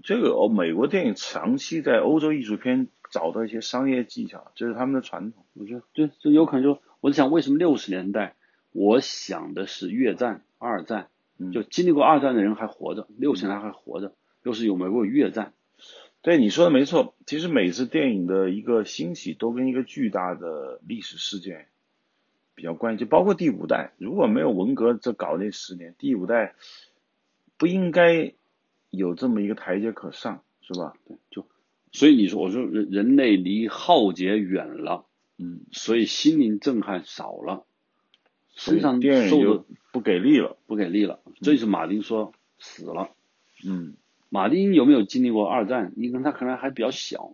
[0.04, 5.46] 这个哦，美国电影长期在欧洲艺术片找到一些商业技巧，这是他们的传统。
[5.54, 8.36] 我觉得对，就有可能就我在想，为什么六十年代，
[8.72, 15.54] 我想的是越战、二战，嗯就经历过二战的人还活着，六十年代还活着，又是有美国有越战，
[16.22, 21.68] 对你说的没错，其实每次电影的一个兴起都跟一个巨大的历史事件
[22.56, 26.56] 比较关系，就包括第五代，如果没有文革这搞那十年，第五代
[27.58, 28.34] 不应该
[28.90, 30.94] 有这么一个台阶可上，是吧？
[31.06, 31.48] 对，就
[31.92, 35.06] 所以你说我说人人类离浩劫远了，
[35.38, 37.66] 嗯，所以心灵震撼少了，
[38.50, 40.56] 所以身上电影受的就不给力了。
[40.68, 43.10] 不给力了，这就是马丁说死了。
[43.66, 43.96] 嗯，
[44.30, 45.92] 马丁有没有经历过二战？
[45.96, 47.34] 因为他可能还比较小，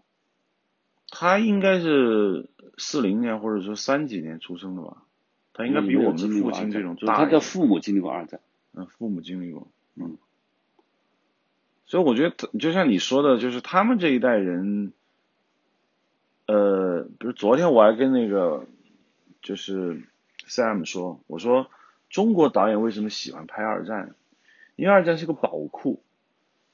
[1.10, 5.04] 他应该是四零年或者说三几年出生的吧？
[5.54, 7.26] 他应该比我们的父亲这种就是他。
[7.26, 8.40] 的父母经历过二战。
[8.74, 10.18] 嗯，父母经历过，嗯，
[11.86, 14.92] 所以我觉得就像你说的，就是他们这一代人，
[16.46, 18.68] 呃，比如昨天我还跟那个
[19.42, 20.04] 就是
[20.46, 21.70] Sam 说，我说
[22.10, 24.14] 中国导演为什么喜欢拍二战？
[24.76, 26.02] 因为二战是个宝库。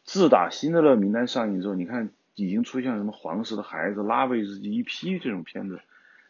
[0.03, 5.79] 自打辛德勒名单上映之后，你看已经出现什么黄石的孩子、拉维日记一批这种片子，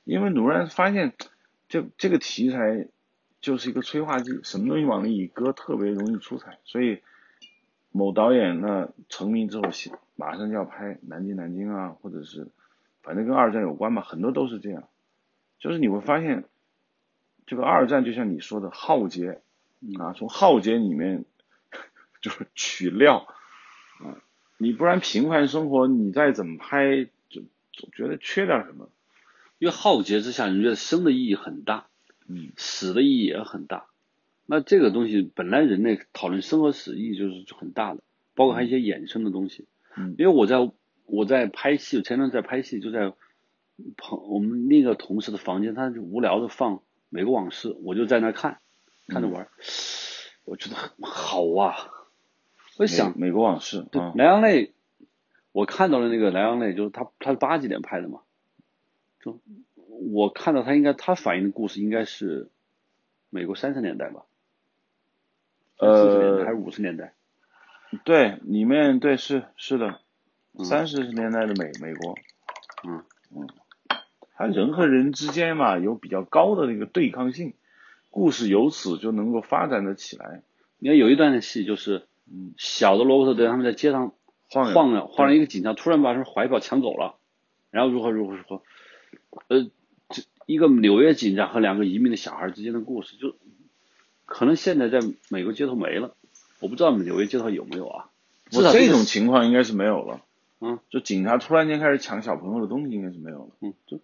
[0.04, 1.14] 因为鲁兰发现
[1.70, 2.88] 这这个题材
[3.40, 7.02] 就是一个催化剂，什么东西往那一搁特别容易出彩，所以
[7.92, 9.64] 某导演呢成名之后，
[10.16, 12.50] 马上就要拍南京南京啊，或者是
[13.02, 14.84] 反正跟二战有关嘛，很多都是这样，
[15.60, 16.44] 就是你会发现
[17.48, 19.42] 这个二战就像你说的浩劫
[19.98, 21.26] 啊，从浩劫里面
[22.22, 23.28] 就是取料。
[24.04, 24.18] 啊，
[24.58, 28.90] 你不然平凡生活，你再怎么拍，就总觉得缺点什么。
[29.60, 31.88] 因为浩劫之下，你觉得生的意义很大，
[32.28, 33.86] 嗯，死的意义也很大。
[34.48, 38.02] 那这个东西本来人类讨论生和死意义就是很大的，
[38.34, 39.66] 包括还有一些衍生的东西。
[39.96, 40.72] 嗯，因为我在
[41.06, 43.14] 我在拍戏，前段在拍戏，就在
[43.98, 46.78] 朋我们另一个同事的房间，他就无聊的放
[47.10, 48.60] 《美国往事》，我就在那看，
[49.08, 49.48] 看着玩，
[50.44, 51.76] 我觉得很好啊。
[52.82, 54.72] 我想美国往事，对莱昂内，
[55.52, 58.22] 我看到了那个莱昂内，就是他他是八几年拍的嘛，
[59.20, 59.39] 就
[60.12, 62.50] 我看到他应该他反映的故事应该是
[63.30, 64.24] 美国三十年代吧，
[65.78, 67.13] 呃，四十年代还是五十年代？
[68.04, 70.00] 对，里面对是是的，
[70.63, 72.15] 三十年代的美美国，
[72.84, 73.48] 嗯嗯，
[74.34, 77.54] 他人和人之间嘛有比较高的那个对抗性，
[78.10, 80.41] 故事由此就能够发展的起来。
[80.80, 82.08] 你看有一段的戏就是。
[82.32, 84.13] 嗯，小的罗伯特德他们在街上
[84.50, 87.15] 晃晃着，晃着一个警察突然把他怀表抢走了，
[87.72, 88.62] 然后如何如何如何，
[89.48, 89.70] 呃，
[90.10, 93.36] 这一个纽约警察和两个移民的小孩之间的故事，就
[94.26, 96.15] 可能现在在美国街头没了，
[96.60, 98.10] 我不知道纽约街头有没有啊？
[98.50, 100.22] 至少这种情况应该是没有了。
[100.60, 103.50] 嗯，就警察突然间开始抢小朋友的东西，应该是没有了。
[103.62, 104.00] 嗯，就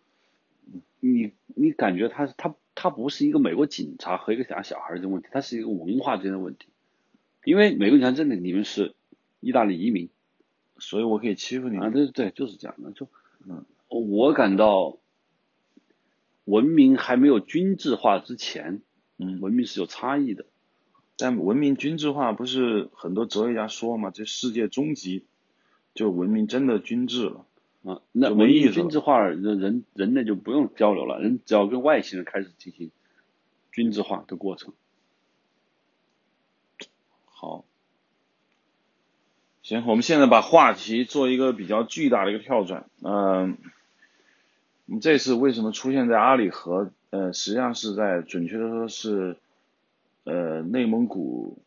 [0.99, 6.67] 你你感觉他他他不是一个美国警察和一个小小孩的问题，他是一个文化之间的问题。
[7.47, 8.93] 因为美国警察真的你们是
[9.39, 10.09] 意大利移民，
[10.79, 11.89] 所以我可以欺负你啊！
[11.89, 12.91] 对对对，就是这样的。
[12.91, 13.07] 就
[13.47, 14.97] 嗯，我感到
[16.43, 18.81] 文明还没有均质化之前，
[19.15, 20.45] 嗯，文明是有差异的。
[21.15, 24.11] 但文明均质化不是很多哲学家说嘛？
[24.11, 25.23] 这世界终极
[25.93, 27.45] 就文明真的均质了
[27.83, 28.01] 啊！
[28.11, 32.91] 那文明均质化，人人人类就不用交流了，人只要跟外星人开始进行
[33.71, 34.73] 均质化的过程。
[37.39, 37.65] 好，
[39.61, 42.89] 行，我们现在把话题做一个比较巨大的一个跳转。
[43.03, 43.59] 嗯，
[44.87, 46.89] 我们这次为什么出现在阿里河？
[47.11, 49.37] 呃，实际上是在准确的说是，
[50.23, 51.59] 呃，内蒙古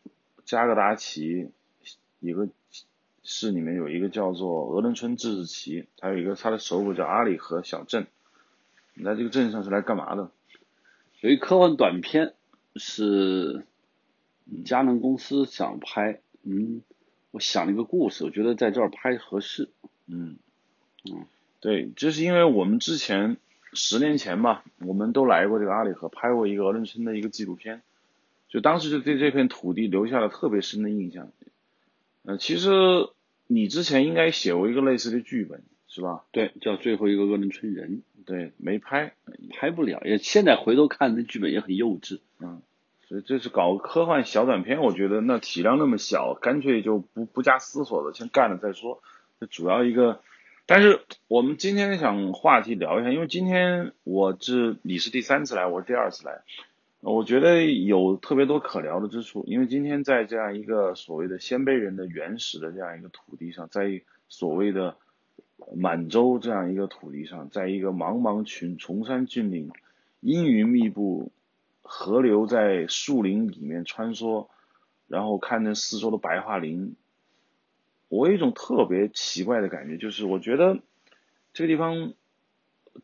[0.43, 1.49] 加格达旗
[2.19, 2.49] 一个
[3.23, 8.07] 市里面有一个叫做鄂伦春自治旗，还有一个它的首府叫阿里河小镇。
[8.93, 10.31] 你在这个镇上是来干嘛的？
[11.21, 12.33] 有一科幻短片
[12.75, 13.65] 是。
[14.65, 16.81] 佳能公司想拍，嗯，
[17.31, 19.69] 我想了一个故事，我觉得在这儿拍合适，
[20.07, 20.37] 嗯，
[21.05, 21.25] 嗯，
[21.59, 23.37] 对，就是因为我们之前
[23.73, 27.81] 十年前吧，我们都来过这个阿里河，拍过一个鹅伦春的一个纪录片，
[28.49, 31.31] 就当时就对这片土地留下了特别深的印象。
[32.23, 32.69] 呃，其实
[33.47, 36.25] 你之前应该写过一个类似的剧本，是吧？
[36.31, 39.13] 对，叫最后一个鄂伦春人，对，没拍，
[39.51, 42.61] 拍不了，也现在回头看那剧本也很幼稚，嗯。
[43.11, 49.03] 所以这是搞科幻小短片，我觉得那体量那么小，干脆就不不加思索的先干了再说。
[49.37, 50.21] 这主要一个，
[50.65, 56.39] 但是我们今天想话题聊一下，因为今天我是你是第三次来，我是第二次来，
[57.01, 59.43] 我觉得有特别多可聊的之处。
[59.45, 64.95] 因为今天在这样一个所谓的鲜卑人的原始的这样一个土地上，在所谓的
[65.75, 69.69] 满洲这样一个土地上，在一个茫茫群崇山峻岭、
[70.21, 71.29] 阴云密布。
[71.81, 74.47] 河流在树林里面穿梭，
[75.07, 76.95] 然后看着四周的白桦林，
[78.07, 80.79] 我有一种特别奇怪的感觉，就是我觉得
[81.53, 82.13] 这个地方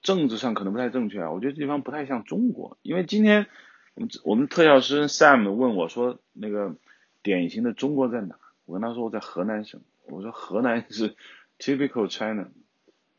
[0.02, 2.78] 政治上可能不太正确啊，我觉得这地方不太像中国。
[2.82, 3.48] 因为今天
[3.96, 6.76] 我们我们特效师 Sam 问我说，那个
[7.24, 8.38] 典型的中国在哪？
[8.66, 11.16] 我跟他说我在河南省，我说河南是
[11.58, 12.50] typical China，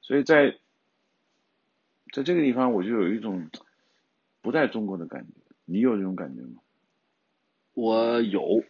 [0.00, 0.56] 所以在
[2.12, 3.50] 在这个地方我就有一种
[4.40, 5.32] 不在中国的感觉。
[5.70, 6.62] 你有这种感觉吗？
[7.74, 8.64] 我有，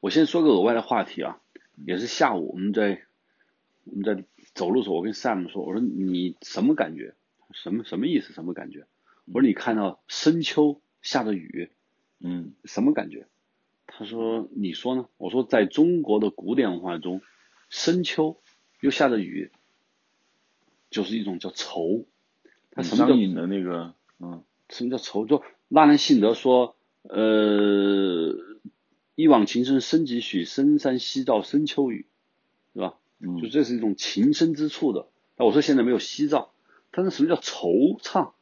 [0.00, 1.40] 我先说个额外的话题啊，
[1.86, 3.04] 也是下午我们在
[3.84, 7.14] 我们在走路时候，我跟 Sam 说，我说你什么感觉？
[7.52, 8.32] 什么什么意思？
[8.32, 8.86] 什么感觉？
[9.26, 11.70] 我说你看到深秋下着雨，
[12.18, 13.28] 嗯，什么感觉？
[13.86, 15.08] 他说你说呢？
[15.18, 17.22] 我说在中国的古典文化中，
[17.70, 18.42] 深秋
[18.80, 19.52] 又下着雨，
[20.90, 22.04] 就是一种叫愁。
[22.72, 23.94] 他什么叫的那个？
[24.18, 25.24] 嗯，什么叫愁？
[25.24, 25.44] 就。
[25.68, 28.34] 拉人信德说，呃，
[29.14, 32.06] 一往情深深几许，深山夕照深秋雨，
[32.74, 32.94] 是吧？
[33.18, 35.06] 嗯就这是一种情深之处的。
[35.36, 36.50] 那我说现在没有夕照，
[36.92, 38.32] 他说什么叫惆怅？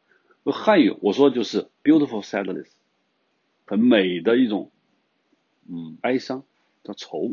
[0.42, 2.66] 用汉语我说就是 beautiful sadness，
[3.64, 4.70] 很美的一种
[5.66, 6.42] 嗯哀伤，
[6.82, 7.32] 叫愁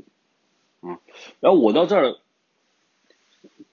[0.80, 1.02] 啊。
[1.42, 2.18] 然后我到这儿，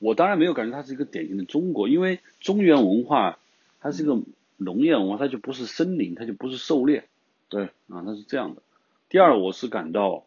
[0.00, 3.38] 我当然没有感觉它是一个典型的中国，因为中原文化
[3.80, 4.18] 它是一个
[4.58, 7.08] 农业文化，它就不是森林，它就不是狩猎
[7.48, 8.62] 对，啊，它是这样的。
[9.08, 10.26] 第二，我是感到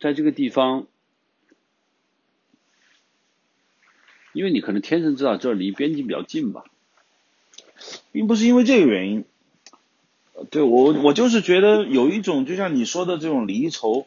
[0.00, 0.88] 在这个地方，
[4.32, 6.64] 因为你可能天生知道这儿离边境比较近吧，
[8.10, 9.24] 并不是因为这个原因。
[10.34, 14.06] 呃对我，我就是觉得有一种，就像你说的这种离愁，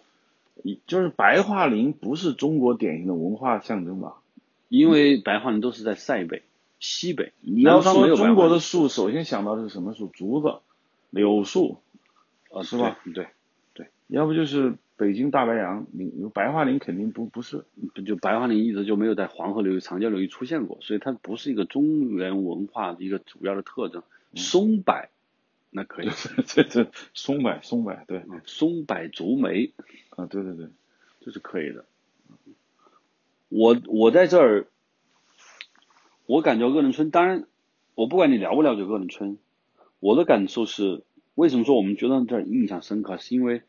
[0.86, 4.18] 就是白桦林不是中国典型的文化象征吧？
[4.68, 6.44] 因为白桦林都是在塞北、
[6.80, 10.08] 西北，你要说中国的树，首先想到的是什么树？
[10.08, 10.60] 竹子、
[11.10, 11.82] 柳树，
[12.52, 12.98] 啊，是吧？
[13.14, 13.28] 对，
[13.74, 15.86] 对要不就是北京大白杨。
[15.92, 17.66] 你你白桦林肯定不不是。
[18.06, 24.04] 就白桦林一直就没有在黄河流域、长江流域出现过，所以它不是一个中原文化的一个主要的特征。
[24.36, 25.10] 松柏
[25.72, 26.10] 那可以，
[26.48, 29.72] 这这松柏松柏对嗯松柏、竹梅
[30.12, 30.68] 啊对对对，
[31.22, 31.86] 这是可以的。
[33.50, 34.68] 我我在这儿，
[36.30, 37.48] 我感觉鄂伦春，当然
[37.96, 39.40] 我不管你了不了解鄂伦春，
[40.00, 43.64] 我的感受是，为什么说我们觉得这儿印象深刻，是因为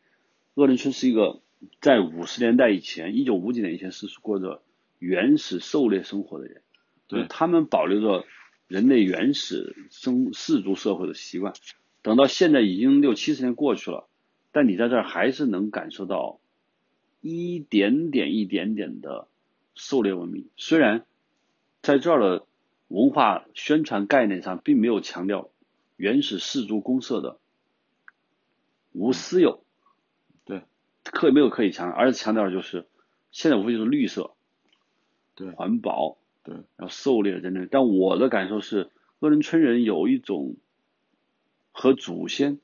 [0.53, 1.41] 鄂伦春是一个
[1.79, 4.61] 在五十年代以前，一九五几年以前是过着
[4.99, 6.61] 原始狩猎生活的人，
[7.07, 8.25] 对他们保留着
[8.67, 11.55] 人类原始生氏族社会的习惯，
[12.03, 14.07] 等到现在已经六七十年过去了，
[14.51, 16.39] 但你在这儿还是能感受到
[17.21, 19.27] 一点点、一点点的
[19.73, 20.47] 狩猎文明。
[20.57, 21.05] 虽然
[21.81, 22.45] 在这儿的
[22.91, 25.49] 文化宣传概念上并没有强调
[25.95, 27.39] 原始氏族公社的
[28.91, 29.63] 无私有，
[30.43, 30.63] 对，
[31.05, 32.85] 刻没有刻意强调，而是强调的就是
[33.31, 34.31] 现在无非就是绿色、
[35.35, 35.51] 对。
[35.51, 37.65] 环保，对，然后狩猎等等。
[37.71, 40.57] 但我的感受是，鄂伦春人有一种
[41.71, 42.59] 和祖先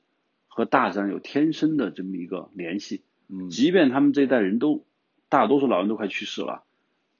[0.46, 3.48] 和大自然有天生的这么一个联系，嗯。
[3.48, 4.84] 即便他们这一代人都
[5.30, 6.64] 大多数老人都快去世了，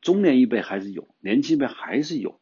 [0.02, 2.37] 中年一辈还是有，年轻一辈还是有。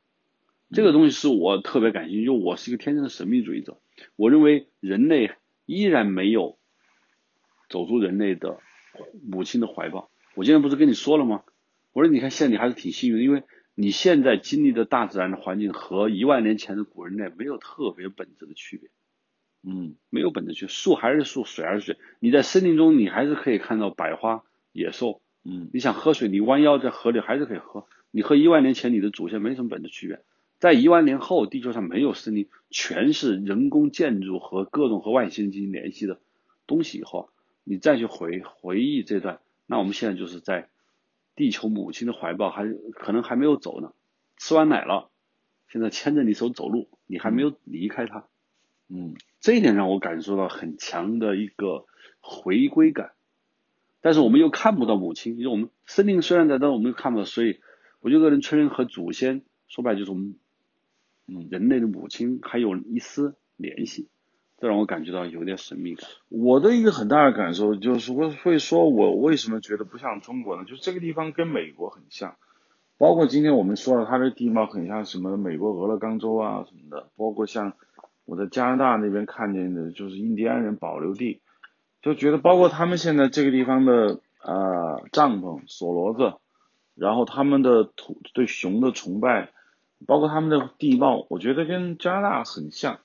[0.72, 3.78] 这个东西是我特别感兴趣，因为我是一个天生的神秘主义者。
[4.16, 5.32] 我认为人类
[5.64, 6.58] 依然没有
[7.68, 8.58] 走出人类的
[9.26, 10.10] 母亲的怀抱。
[10.34, 11.44] 我今天不是跟你说了吗？
[11.92, 13.42] 我说你看现在你还是挺幸运的，因为
[13.74, 18.90] 你现在经历的大自然的环境和一万年前的古人类没有特别本质的区别。
[19.68, 21.96] 嗯没有本质区别，树还是树，水还是水。
[22.20, 25.22] 你在森林中，你还是可以看到百花野兽。
[25.44, 27.86] 嗯你想喝水，你弯腰在河里还是可以喝。
[28.10, 30.20] 你和一万年前你的祖先没什么本质区别。
[30.58, 36.20] 在一万年后，地球上没有森林，全是人工建筑和各种和外星人进行联系的
[36.66, 37.28] 东西以后，
[37.62, 40.68] 你再去回回忆这段，那我们现在就是在
[41.34, 43.92] 地球母亲的怀抱，还可能还没有走呢。
[44.38, 45.10] 吃完奶了，
[45.68, 48.24] 现在牵着你手走路，你还没有离开它。
[48.88, 51.86] 嗯这一点让我感受到很强的一个
[52.20, 53.12] 回归感，
[54.00, 57.60] 但是我们又看不到母亲，因为我们森林虽然在，但我们又看不到，所以
[58.00, 60.36] 我觉得鄂伦春人和祖先说白了就是我们，
[61.28, 64.08] 嗯，人类的母亲还有一丝联系，
[64.58, 66.08] 这让我感觉到有点神秘感。
[66.28, 70.64] 我的一个很大的感受就是会会说，我为什么觉得不像中国呢？
[70.64, 72.36] 就是这个地方跟美国很像，
[72.96, 77.74] 包括今天我们说了，它的地貌很像什么美国俄勒冈州啊什么的，包括像
[78.24, 81.40] 我在加拿大那边看见的，就是印第安人保留地，
[82.02, 86.38] 就觉得包括他们现在这个地方的呃帐篷、锁骡子，
[86.94, 89.50] 然后他们的土对熊的崇拜，
[90.06, 93.00] 包括他们的地貌，我觉得跟加拿大很像，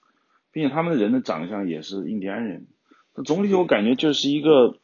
[0.51, 2.67] 并且他们的人的长相也是印第安人。
[3.15, 4.79] 那总体我感觉就是一个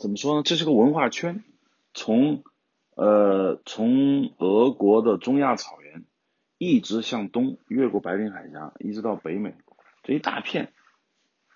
[0.00, 0.42] 怎么说呢？
[0.42, 1.44] 这是个文化圈，
[1.92, 2.42] 从
[2.94, 6.04] 呃从俄国的中亚草原
[6.58, 9.54] 一直向东，越过白令海峡，一直到北美，
[10.02, 10.72] 这一大片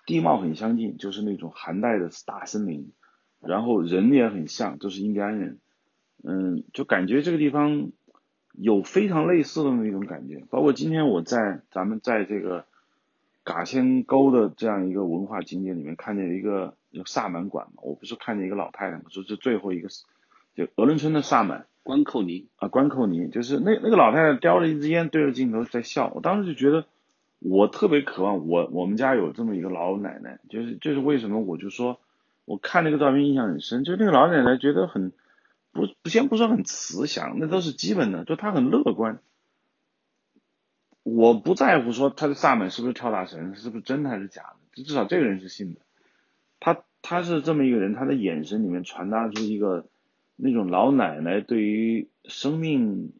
[0.05, 2.93] 地貌很相近，就是那种寒带的大森林，
[3.39, 5.59] 然后人也很像，都是印第安人。
[6.23, 7.91] 嗯，就感觉这个地方
[8.53, 12.65] 有非常类似的那种感觉，包括今天我在咱们在这个
[13.43, 19.89] 嘎仙沟的这样一个文化景点里面看见一个有萨满馆嘛，我不是看见一个老太太嘛，说这最后一个
[20.55, 26.85] 就俄伦春的萨满关寇尼，啊，关寇尼，就是那那个老太太叼着一支烟对着镜头在笑，我当时就觉得
[27.39, 31.99] 我特别渴望我我们家有这么一个老奶奶，就是就是为什么我就说
[32.45, 35.11] 我看那个照片印象很深，就那个老奶奶觉得很
[35.71, 39.19] 不先不说很慈祥，那都是基本的，就她很乐观。
[41.03, 45.81] 我不在乎说他的萨满是不是跳大神，是不是真的还是假的，至少这个人是信的。
[46.59, 49.87] 他他是这么一个人，他的眼神里面传达出一个
[50.35, 53.13] 那种老奶奶对于生命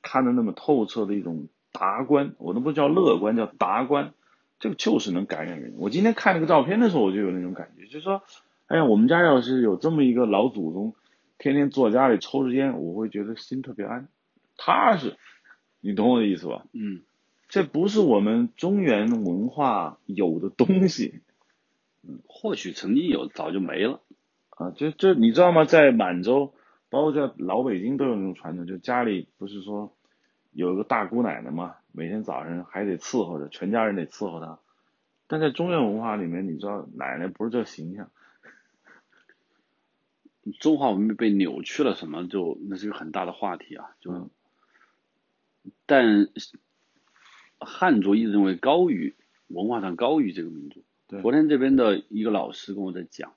[0.00, 4.14] 看的那么透彻的一种达观，我都不叫乐观，叫达观，
[4.58, 5.74] 这个就是能感染人。
[5.76, 8.22] 我今天看那个照片的时候，我就有那种感觉，就是说，
[8.68, 10.94] 哎呀，我们家要是有这么一个老祖宗，
[11.38, 14.08] 天天坐家里抽着烟，我会觉得心特别安，
[14.56, 15.16] 踏实。
[15.80, 16.64] 你懂我的意思吧？
[16.72, 17.02] 嗯，
[17.48, 21.20] 这不是我们中原文化有的东西。
[22.08, 24.00] 嗯或许曾经有，早就没了。
[24.50, 25.64] 啊，就就你知道吗？
[25.64, 26.54] 在满洲，
[26.88, 29.92] 包括在老北京都有那种传统，就家里不是说
[30.52, 34.60] 有一个大姑奶奶嘛，每天早上还得伺候着，全家人得伺候她。
[35.26, 38.10] 但在中原文化里面，你知道奶奶不是这形象。
[40.60, 42.28] 中华文明被扭曲了什么？
[42.28, 43.96] 就那是一个很大的话题啊。
[44.00, 44.30] 就，
[45.86, 46.28] 但
[47.58, 49.16] 汉族一直认为高于
[49.48, 50.84] 文化上高于这个民族。
[51.22, 53.34] 昨天这边的一个老师跟我在讲，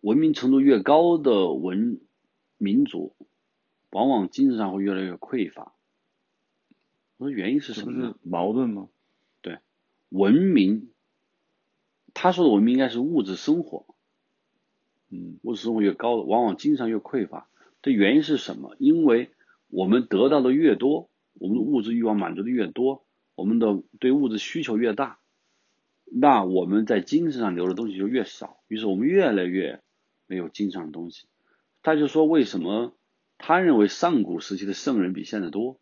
[0.00, 2.00] 文明程度越高的文
[2.56, 3.16] 民族，
[3.90, 5.72] 往往精神上会越来越匮乏。
[7.16, 8.16] 我说原因是什么呢？
[8.22, 8.88] 矛盾吗？
[9.42, 9.58] 对，
[10.08, 10.92] 文明，
[12.14, 13.87] 他说的文明应该是物质生活，
[15.10, 17.48] 嗯，物质生活越高，往往精神越匮乏。
[17.82, 18.76] 这原因是什么？
[18.78, 19.30] 因为
[19.68, 23.04] 我们得到的越多，我们的物质欲望满足的越多，
[23.34, 25.18] 我们的对物质需求越大。
[26.04, 29.82] 那我们在精神上留的东西就越少，于是我们越来越
[30.26, 31.26] 没有精神上的东西。
[31.82, 32.94] 他就说，为什么
[33.36, 35.78] 他认为上古时期的圣人比现在多？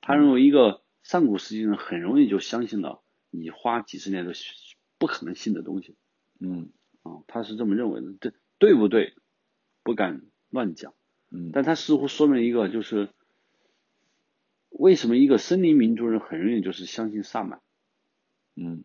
[0.00, 4.32] 他认为一个上古时期人很容易就相信了你花几十年都
[4.98, 5.96] 不可能信的东西。
[6.38, 6.70] 嗯，
[7.02, 8.32] 啊，他是这么认为的，这
[8.62, 9.14] 对不对？
[9.82, 10.94] 不敢乱讲。
[11.32, 13.08] 嗯，但他似乎说明一个，就是
[14.68, 17.60] 为什么一个森林民族人很容易就是相信萨满？
[18.54, 18.84] 嗯。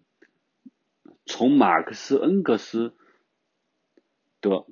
[1.28, 2.95] 从马克思、恩格斯
[4.41, 4.65] 的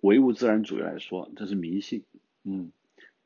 [0.00, 2.04] 唯物自然主义来说，这是迷信。
[2.42, 2.72] 嗯，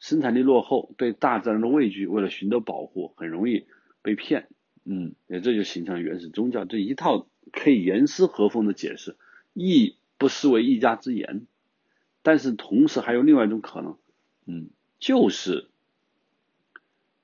[0.01, 3.68] 生产力落后，对大自然的畏惧，为了寻得保护，很容易
[4.03, 4.49] 被骗。
[4.85, 9.16] 嗯，也这就形成了原始宗教这一套可以严丝合缝的解释，
[9.53, 11.47] 亦不失为一家之言。
[12.23, 13.97] 但是同时还有另外一种可能，
[14.45, 14.68] 嗯，
[14.99, 15.71] 就是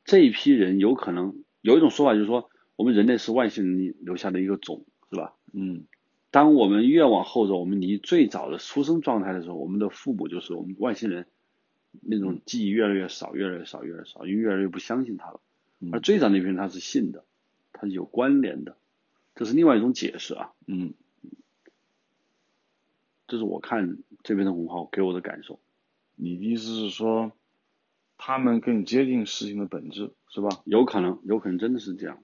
[0.07, 5.35] 这一批人有可能有一种说法，就是说我们人类是外星人留下的一个种，是吧？
[5.53, 5.85] 嗯，
[6.31, 11.27] 当我们越往后走，我们离最早的出生状态的时候，我们的父母就是我们外星人，
[12.01, 15.41] 那种记忆越来越少，越来越少，越来越少，因为越来越不相信他了。
[15.93, 17.25] 而最早那批人他是信的，
[17.75, 18.79] 他是有关联的，
[19.35, 20.53] 这是另外一种解释啊。
[20.67, 20.95] 嗯，
[23.27, 25.61] 这是我看这边的文化给我的感受。
[26.15, 27.33] 你的意思是说，
[28.19, 30.49] 他们更接近事情的本质，是吧？
[30.65, 32.23] 有可能，有可能真的是这样。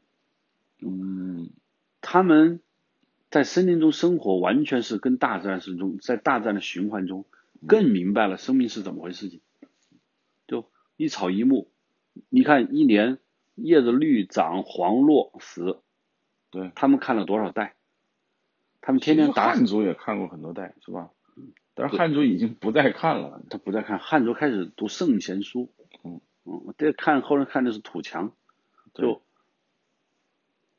[0.81, 1.51] 嗯，
[2.01, 2.61] 他们。
[3.31, 7.25] 在森林中生活，完全是跟大自然是中，在大自然的循环中，
[7.67, 9.31] 更明白了生命是怎么回事。
[9.31, 9.41] 情
[10.47, 10.67] 就
[10.99, 11.71] 一草一木，
[12.29, 13.17] 你看一年
[13.55, 15.81] 叶子绿长黄落死，
[16.51, 17.75] 对他们看了多少代？
[18.83, 21.09] 他们天天打汉族也看过很多代，是吧？
[21.75, 25.71] 但是汉族已经不再看了，他不再看汉族开始读圣贤书，
[26.05, 28.33] 嗯嗯，这看后来看的是土墙，
[28.93, 29.23] 就。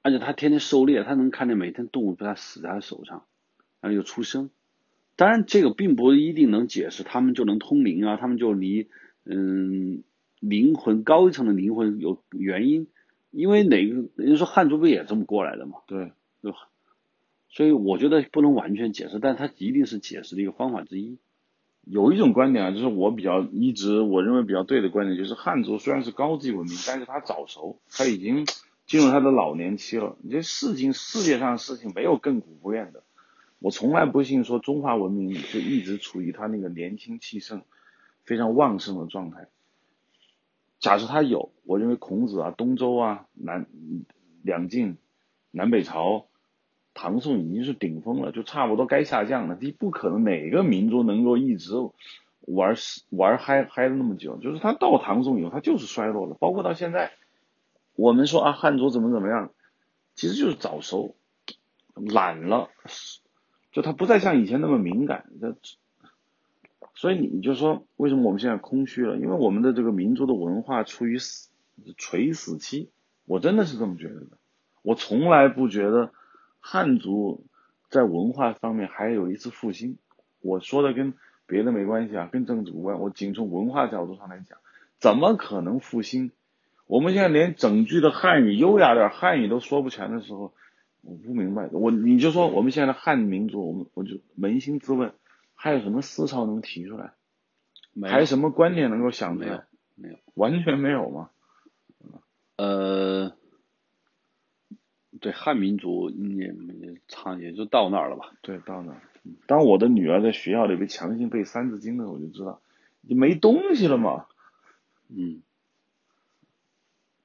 [0.05, 3.23] 而且他天天狩猎，他能看见每天动物被他死在他手上，
[3.79, 4.49] 然后又出生。
[5.15, 8.89] 当然，这个并不一定能解释他们就能通灵啊，他们就离
[9.23, 10.03] 嗯
[10.41, 12.87] 灵魂高一层的灵魂有原因，
[13.31, 15.77] 因为哪个人家说汉族不也这么过来的嘛？
[15.87, 16.57] 对，对吧？
[17.53, 21.17] 所以我觉得不能完全解释，但它一定是解释的一个方法之一。
[21.85, 28.45] 有一种观点啊，就是我比较一直我认为比较对的观点，就是汉族虽然是高级文明，但是他早熟，他已经。
[28.85, 33.01] 进入他的老年期了，你这事情世界上的事情没有亘古不变的。
[33.59, 37.61] 我从来不信说中华文明就一直处于他那个年轻气盛、
[38.25, 39.47] 非常旺盛的状态。
[40.81, 43.67] 假设他有，我认为孔子啊、东周啊、南
[44.41, 44.97] 两晋、
[45.49, 46.27] 南北朝、
[46.93, 49.57] 唐宋已经是顶峰了，就差不多该下降了。
[49.59, 51.73] 你不可能哪个民族能够一直
[52.41, 52.75] 玩
[53.09, 57.11] 玩嗨嗨了那么久，就是他到唐宋以后，他就是衰落了，包括到现在。
[57.95, 59.51] 我们说啊，汉族怎么怎么样，
[60.15, 61.15] 其实就是早熟，
[61.93, 62.69] 懒了，
[63.71, 65.25] 就他不再像以前那么敏感。
[65.39, 65.55] 这，
[66.95, 69.17] 所以你就说，为什么我们现在空虚了？
[69.17, 71.49] 因为我们的这个民族的文化处于死
[71.97, 72.89] 垂死期。
[73.25, 74.37] 我真的是这么觉得的。
[74.81, 76.11] 我从来不觉得
[76.65, 77.45] 汉族
[77.89, 79.97] 在文化方面还有一次复兴。
[80.39, 81.13] 我说的跟
[81.45, 83.01] 别的没关系啊，跟政治无关。
[83.01, 84.57] 我仅从文化角度上来讲，
[84.97, 86.31] 怎么可能复兴？
[86.87, 90.53] 我们现在连整句的汉语优雅点汉语都说不全的时候，
[91.01, 95.13] 我不明白，我你就说我们现在的汉民族，我们我就扪心自问，
[95.53, 97.11] 还有什么思潮能提出来？
[97.93, 99.63] 没还有什么观点能够想出没有来？
[99.95, 101.29] 没有，完全没有吗？
[102.55, 103.33] 呃，
[105.21, 108.31] 对汉民族也也差也就到那儿了吧。
[108.41, 109.01] 对，到那儿，
[109.47, 112.61] 当我的女儿在学校里被强行背《三字经》的时候，我就知道
[113.01, 114.25] 你没东西了嘛。
[115.09, 115.41] 嗯，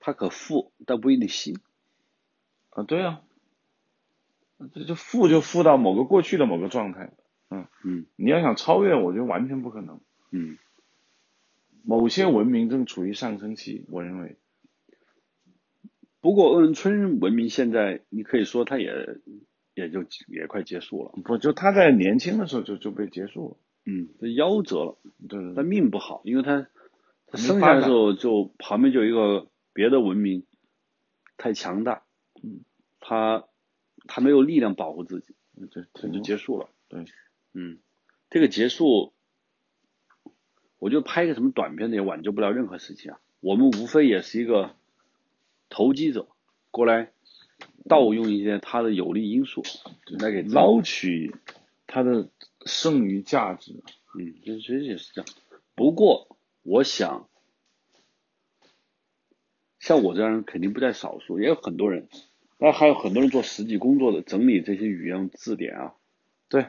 [0.00, 1.58] 他可富，但不一定行。
[2.70, 3.22] 啊，对啊，
[4.74, 7.12] 这就富就富到某个过去的某个状态，
[7.82, 10.00] 嗯你要想超越，我觉得完全不可能。
[10.30, 10.58] 嗯，
[11.82, 14.36] 某些文明正处于上升期，我认为，
[16.28, 18.92] 不过鄂伦春文明现在你可以说它也
[19.72, 21.12] 也就也快结束了。
[21.24, 23.56] 不就他在年轻的时候就就被结束了，
[23.86, 26.68] 嗯，这夭折了，对对对但命不好，因为他
[27.28, 30.44] 他生下来的时候就旁边就有一个别的文明
[31.38, 32.02] 太强大，
[32.42, 32.60] 嗯，
[33.00, 33.46] 他
[34.06, 35.34] 他没有力量保护自己，
[35.72, 36.68] 对，这就结束了。
[36.88, 37.06] 对，
[37.54, 37.78] 嗯，
[38.28, 39.14] 这个结束，
[40.78, 43.20] 我觉得拍个什么短片的也挽救不了任何事情啊。
[43.40, 44.74] 我们无非也是一个
[45.68, 46.26] 投机者，
[46.70, 47.12] 过来
[47.88, 49.62] 盗用一些他的有利因素
[50.06, 51.34] 来给捞取
[51.86, 52.28] 它的
[52.64, 53.72] 剩余价值。
[54.18, 55.30] 嗯，其实也是这样。
[55.74, 57.28] 不过，我想，
[59.78, 62.08] 像我这样人肯定不在少数，也有很多人，
[62.58, 65.94] 那还有很多人做实际工作的，整理这些语言字典啊。
[66.48, 66.66] 对，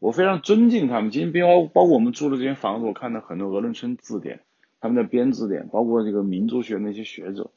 [0.00, 1.10] 我非常尊敬他们。
[1.10, 4.40] 今天包包括我们住的这间房子，我看到很多俄伦春字典，
[4.80, 7.50] 他们在编字典，包括这个民族学那些学者。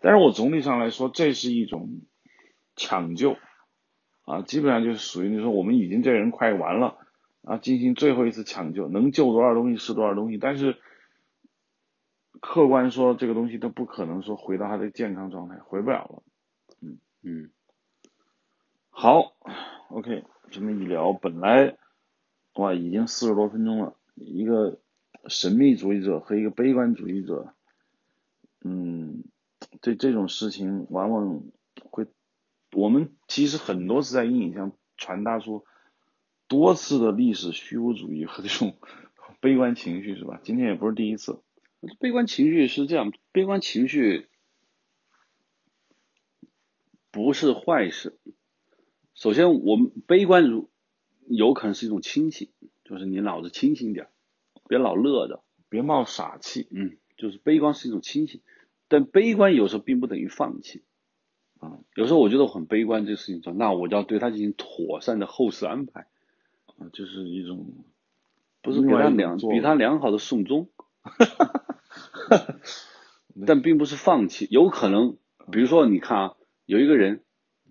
[0.00, 2.00] 但是我总体上来说，这是一种
[2.76, 3.36] 抢救
[4.24, 6.98] 啊，基本上就是属于你说我们已经这人快完了
[7.42, 10.38] 啊，进行最后一次抢救，能救多少东西是多少东西。
[10.38, 10.78] 但是
[12.40, 16.22] 客观说，这个东西都不可能说回到他的健康状态，回不了了。
[17.22, 17.50] 嗯
[18.90, 19.36] 好
[19.90, 21.76] ，OK，这么一聊，本来
[22.54, 24.78] 哇已经四十多分钟了，一个
[25.26, 27.52] 神秘主义者和一个悲观主义者，
[28.64, 29.24] 嗯，
[29.80, 31.42] 对这种事情往往
[31.90, 32.06] 会，
[32.72, 35.64] 我们其实很多次在阴影下传达出
[36.48, 38.76] 多次的历史虚无主义和这种
[39.40, 40.40] 悲观情绪，是吧？
[40.42, 41.40] 今天也不是第一次，
[41.98, 44.28] 悲观情绪是这样，悲观情绪
[47.10, 48.18] 不是坏事。
[49.14, 50.70] 首先，我们悲观如
[51.28, 52.50] 有可能是一种清醒，
[52.84, 54.10] 就是你脑子清醒点儿，
[54.68, 55.42] 别老乐着。
[55.68, 58.40] 别冒傻气，嗯，就是悲观是一种清醒，
[58.88, 60.82] 但悲观有时候并不等于放弃。
[61.58, 66.06] 啊，有时候我觉得我很悲观这个事情上，那我就要对他进行妥善的后事安排，
[66.66, 67.66] 啊，就是一种
[68.60, 70.68] 不是给他良比他良好的送终，
[73.46, 74.46] 但并不是放弃。
[74.50, 75.16] 有可能，
[75.50, 76.34] 比如说你看啊，
[76.66, 77.22] 有一个人，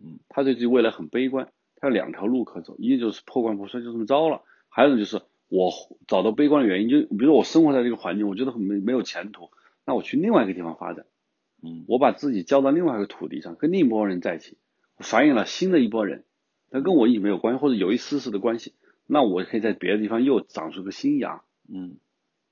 [0.03, 5.71] 嗯，他对自己未来很悲观，他有两条路可走，一就是破罐破摔就这么着了，还有一种就是我
[6.07, 9.51] 找到悲观的原因，就比如说我生活在这个环境，我觉得很没没有前途，
[9.85, 11.05] 那我去另外一个地方发展。
[11.63, 14.57] 嗯我把自己交到另外一个土地上，跟另一拨人在一起，
[14.97, 16.23] 我繁衍了新的一拨人，
[16.69, 18.73] 他跟我已经没有关系，或者有一丝丝的关系，
[19.07, 21.41] 那我可以在别的地方又长出个新芽。
[21.67, 21.97] 嗯，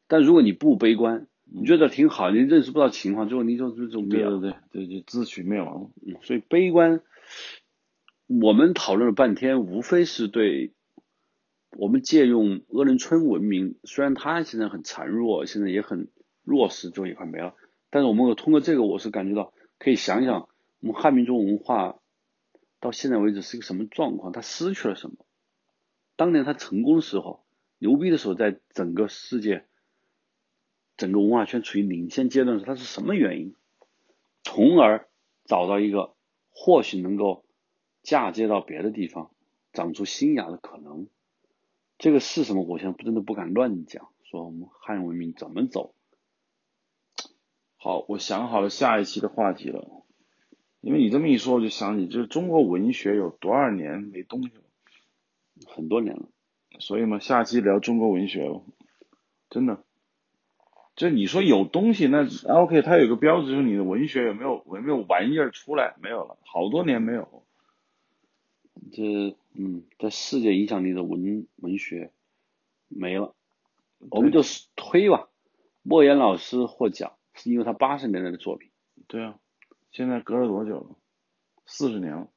[0.08, 4.40] 但如果你不悲观，你觉得挺好，你认识不到情况，最后你就就就灭了。
[4.40, 5.92] 对对对对，就自取灭亡。
[6.06, 7.02] 嗯，所以悲观，
[8.28, 10.72] 我们讨论了半天，无非是对
[11.78, 16.08] 我们借用鄂伦春文明，虽然它现在很孱弱，现在也很
[16.44, 17.56] 弱势，就也快没了。
[17.90, 22.00] 但是我们通过这个，我是感觉到可以想想我们汉民族文化
[22.80, 25.16] 到现在为止是一个什么状况，它失去了什么？
[26.16, 27.44] 当年它成功的时候，
[27.80, 29.66] 牛逼的时候，在整个世界、
[30.98, 33.56] 整个文化圈处于领先阶段的时候，它是什么原因？
[34.44, 35.08] 从而
[35.46, 36.14] 找到一个
[36.52, 37.46] 或许能够
[38.02, 39.32] 嫁接到别的地方，
[39.72, 41.08] 长出新芽的可能。
[41.98, 42.64] 这个是什么？
[42.64, 45.94] 我现在真的不敢乱讲，说我们汉文明怎么走。
[47.84, 49.86] 好，我想好了下一期的话题了，
[50.80, 54.62] 因为你这么一说，我就想起，就是中国文学有多少年没东西了，
[55.68, 56.30] 很多年了，
[56.80, 58.64] 所以嘛，下期聊中国文学了，
[59.50, 59.84] 真的。
[60.96, 65.96] 就你说有东西，那 OK，它有个标志，就是你的文学有没有有没有玩意儿出来？
[66.02, 67.44] 没有了，好多年没有。
[68.94, 72.12] 这嗯，在世界影响力的文文学
[72.88, 73.36] 没了，
[74.10, 75.28] 我们就是推吧。
[75.82, 78.72] 莫言老师获奖是因为他八十年代的作品，
[79.08, 79.40] 对啊，
[79.92, 80.96] 现在隔了多久了？
[81.66, 82.28] 四十年了，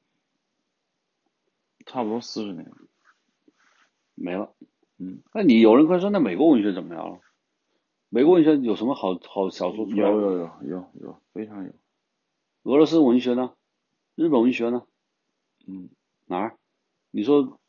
[1.85, 2.71] 差不多四十年。
[4.15, 4.53] 没了。
[4.97, 7.19] 嗯，那你有人会说，那美国文学怎么样了？
[8.09, 9.97] 美国文学有什么好好小说出来？
[9.97, 11.71] 有有有有有，非常有。
[12.63, 13.53] 俄罗斯文学呢？
[14.15, 14.87] 日本文学呢？
[15.67, 15.89] 嗯，
[16.25, 16.57] 哪儿？
[17.11, 17.59] 你说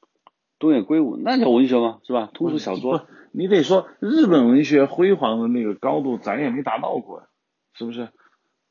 [0.59, 2.01] 东野圭吾那叫文学吗？
[2.05, 2.31] 是吧？
[2.35, 3.07] 通俗小说。
[3.31, 7.29] 你得说日本文学辉煌的那个高度，咱也没达到过，
[7.75, 8.09] 是不是？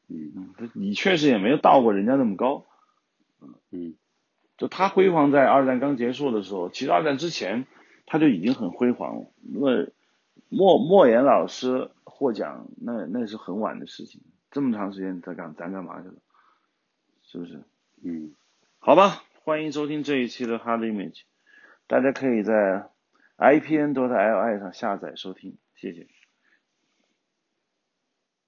[0.10, 2.66] 嗯嗯，你确实也没有到过人家那么高。
[3.72, 3.96] 嗯，
[4.58, 7.68] 就他辉煌在二战刚结束的时候，其实二战之前
[8.06, 9.32] 他就已经很辉煌了。
[9.42, 9.88] 那么
[10.50, 16.16] 莫莫言老师获奖，那那是很晚的事情，这么长时间在干咱干嘛去了？
[17.24, 17.64] 是不是？
[18.04, 18.34] 嗯，
[18.80, 21.22] 好吧，欢迎收听这一期的 Hard Image，
[21.88, 22.90] 大家可以在
[23.38, 26.08] IPN 多的 LI 上下载收听，谢谢。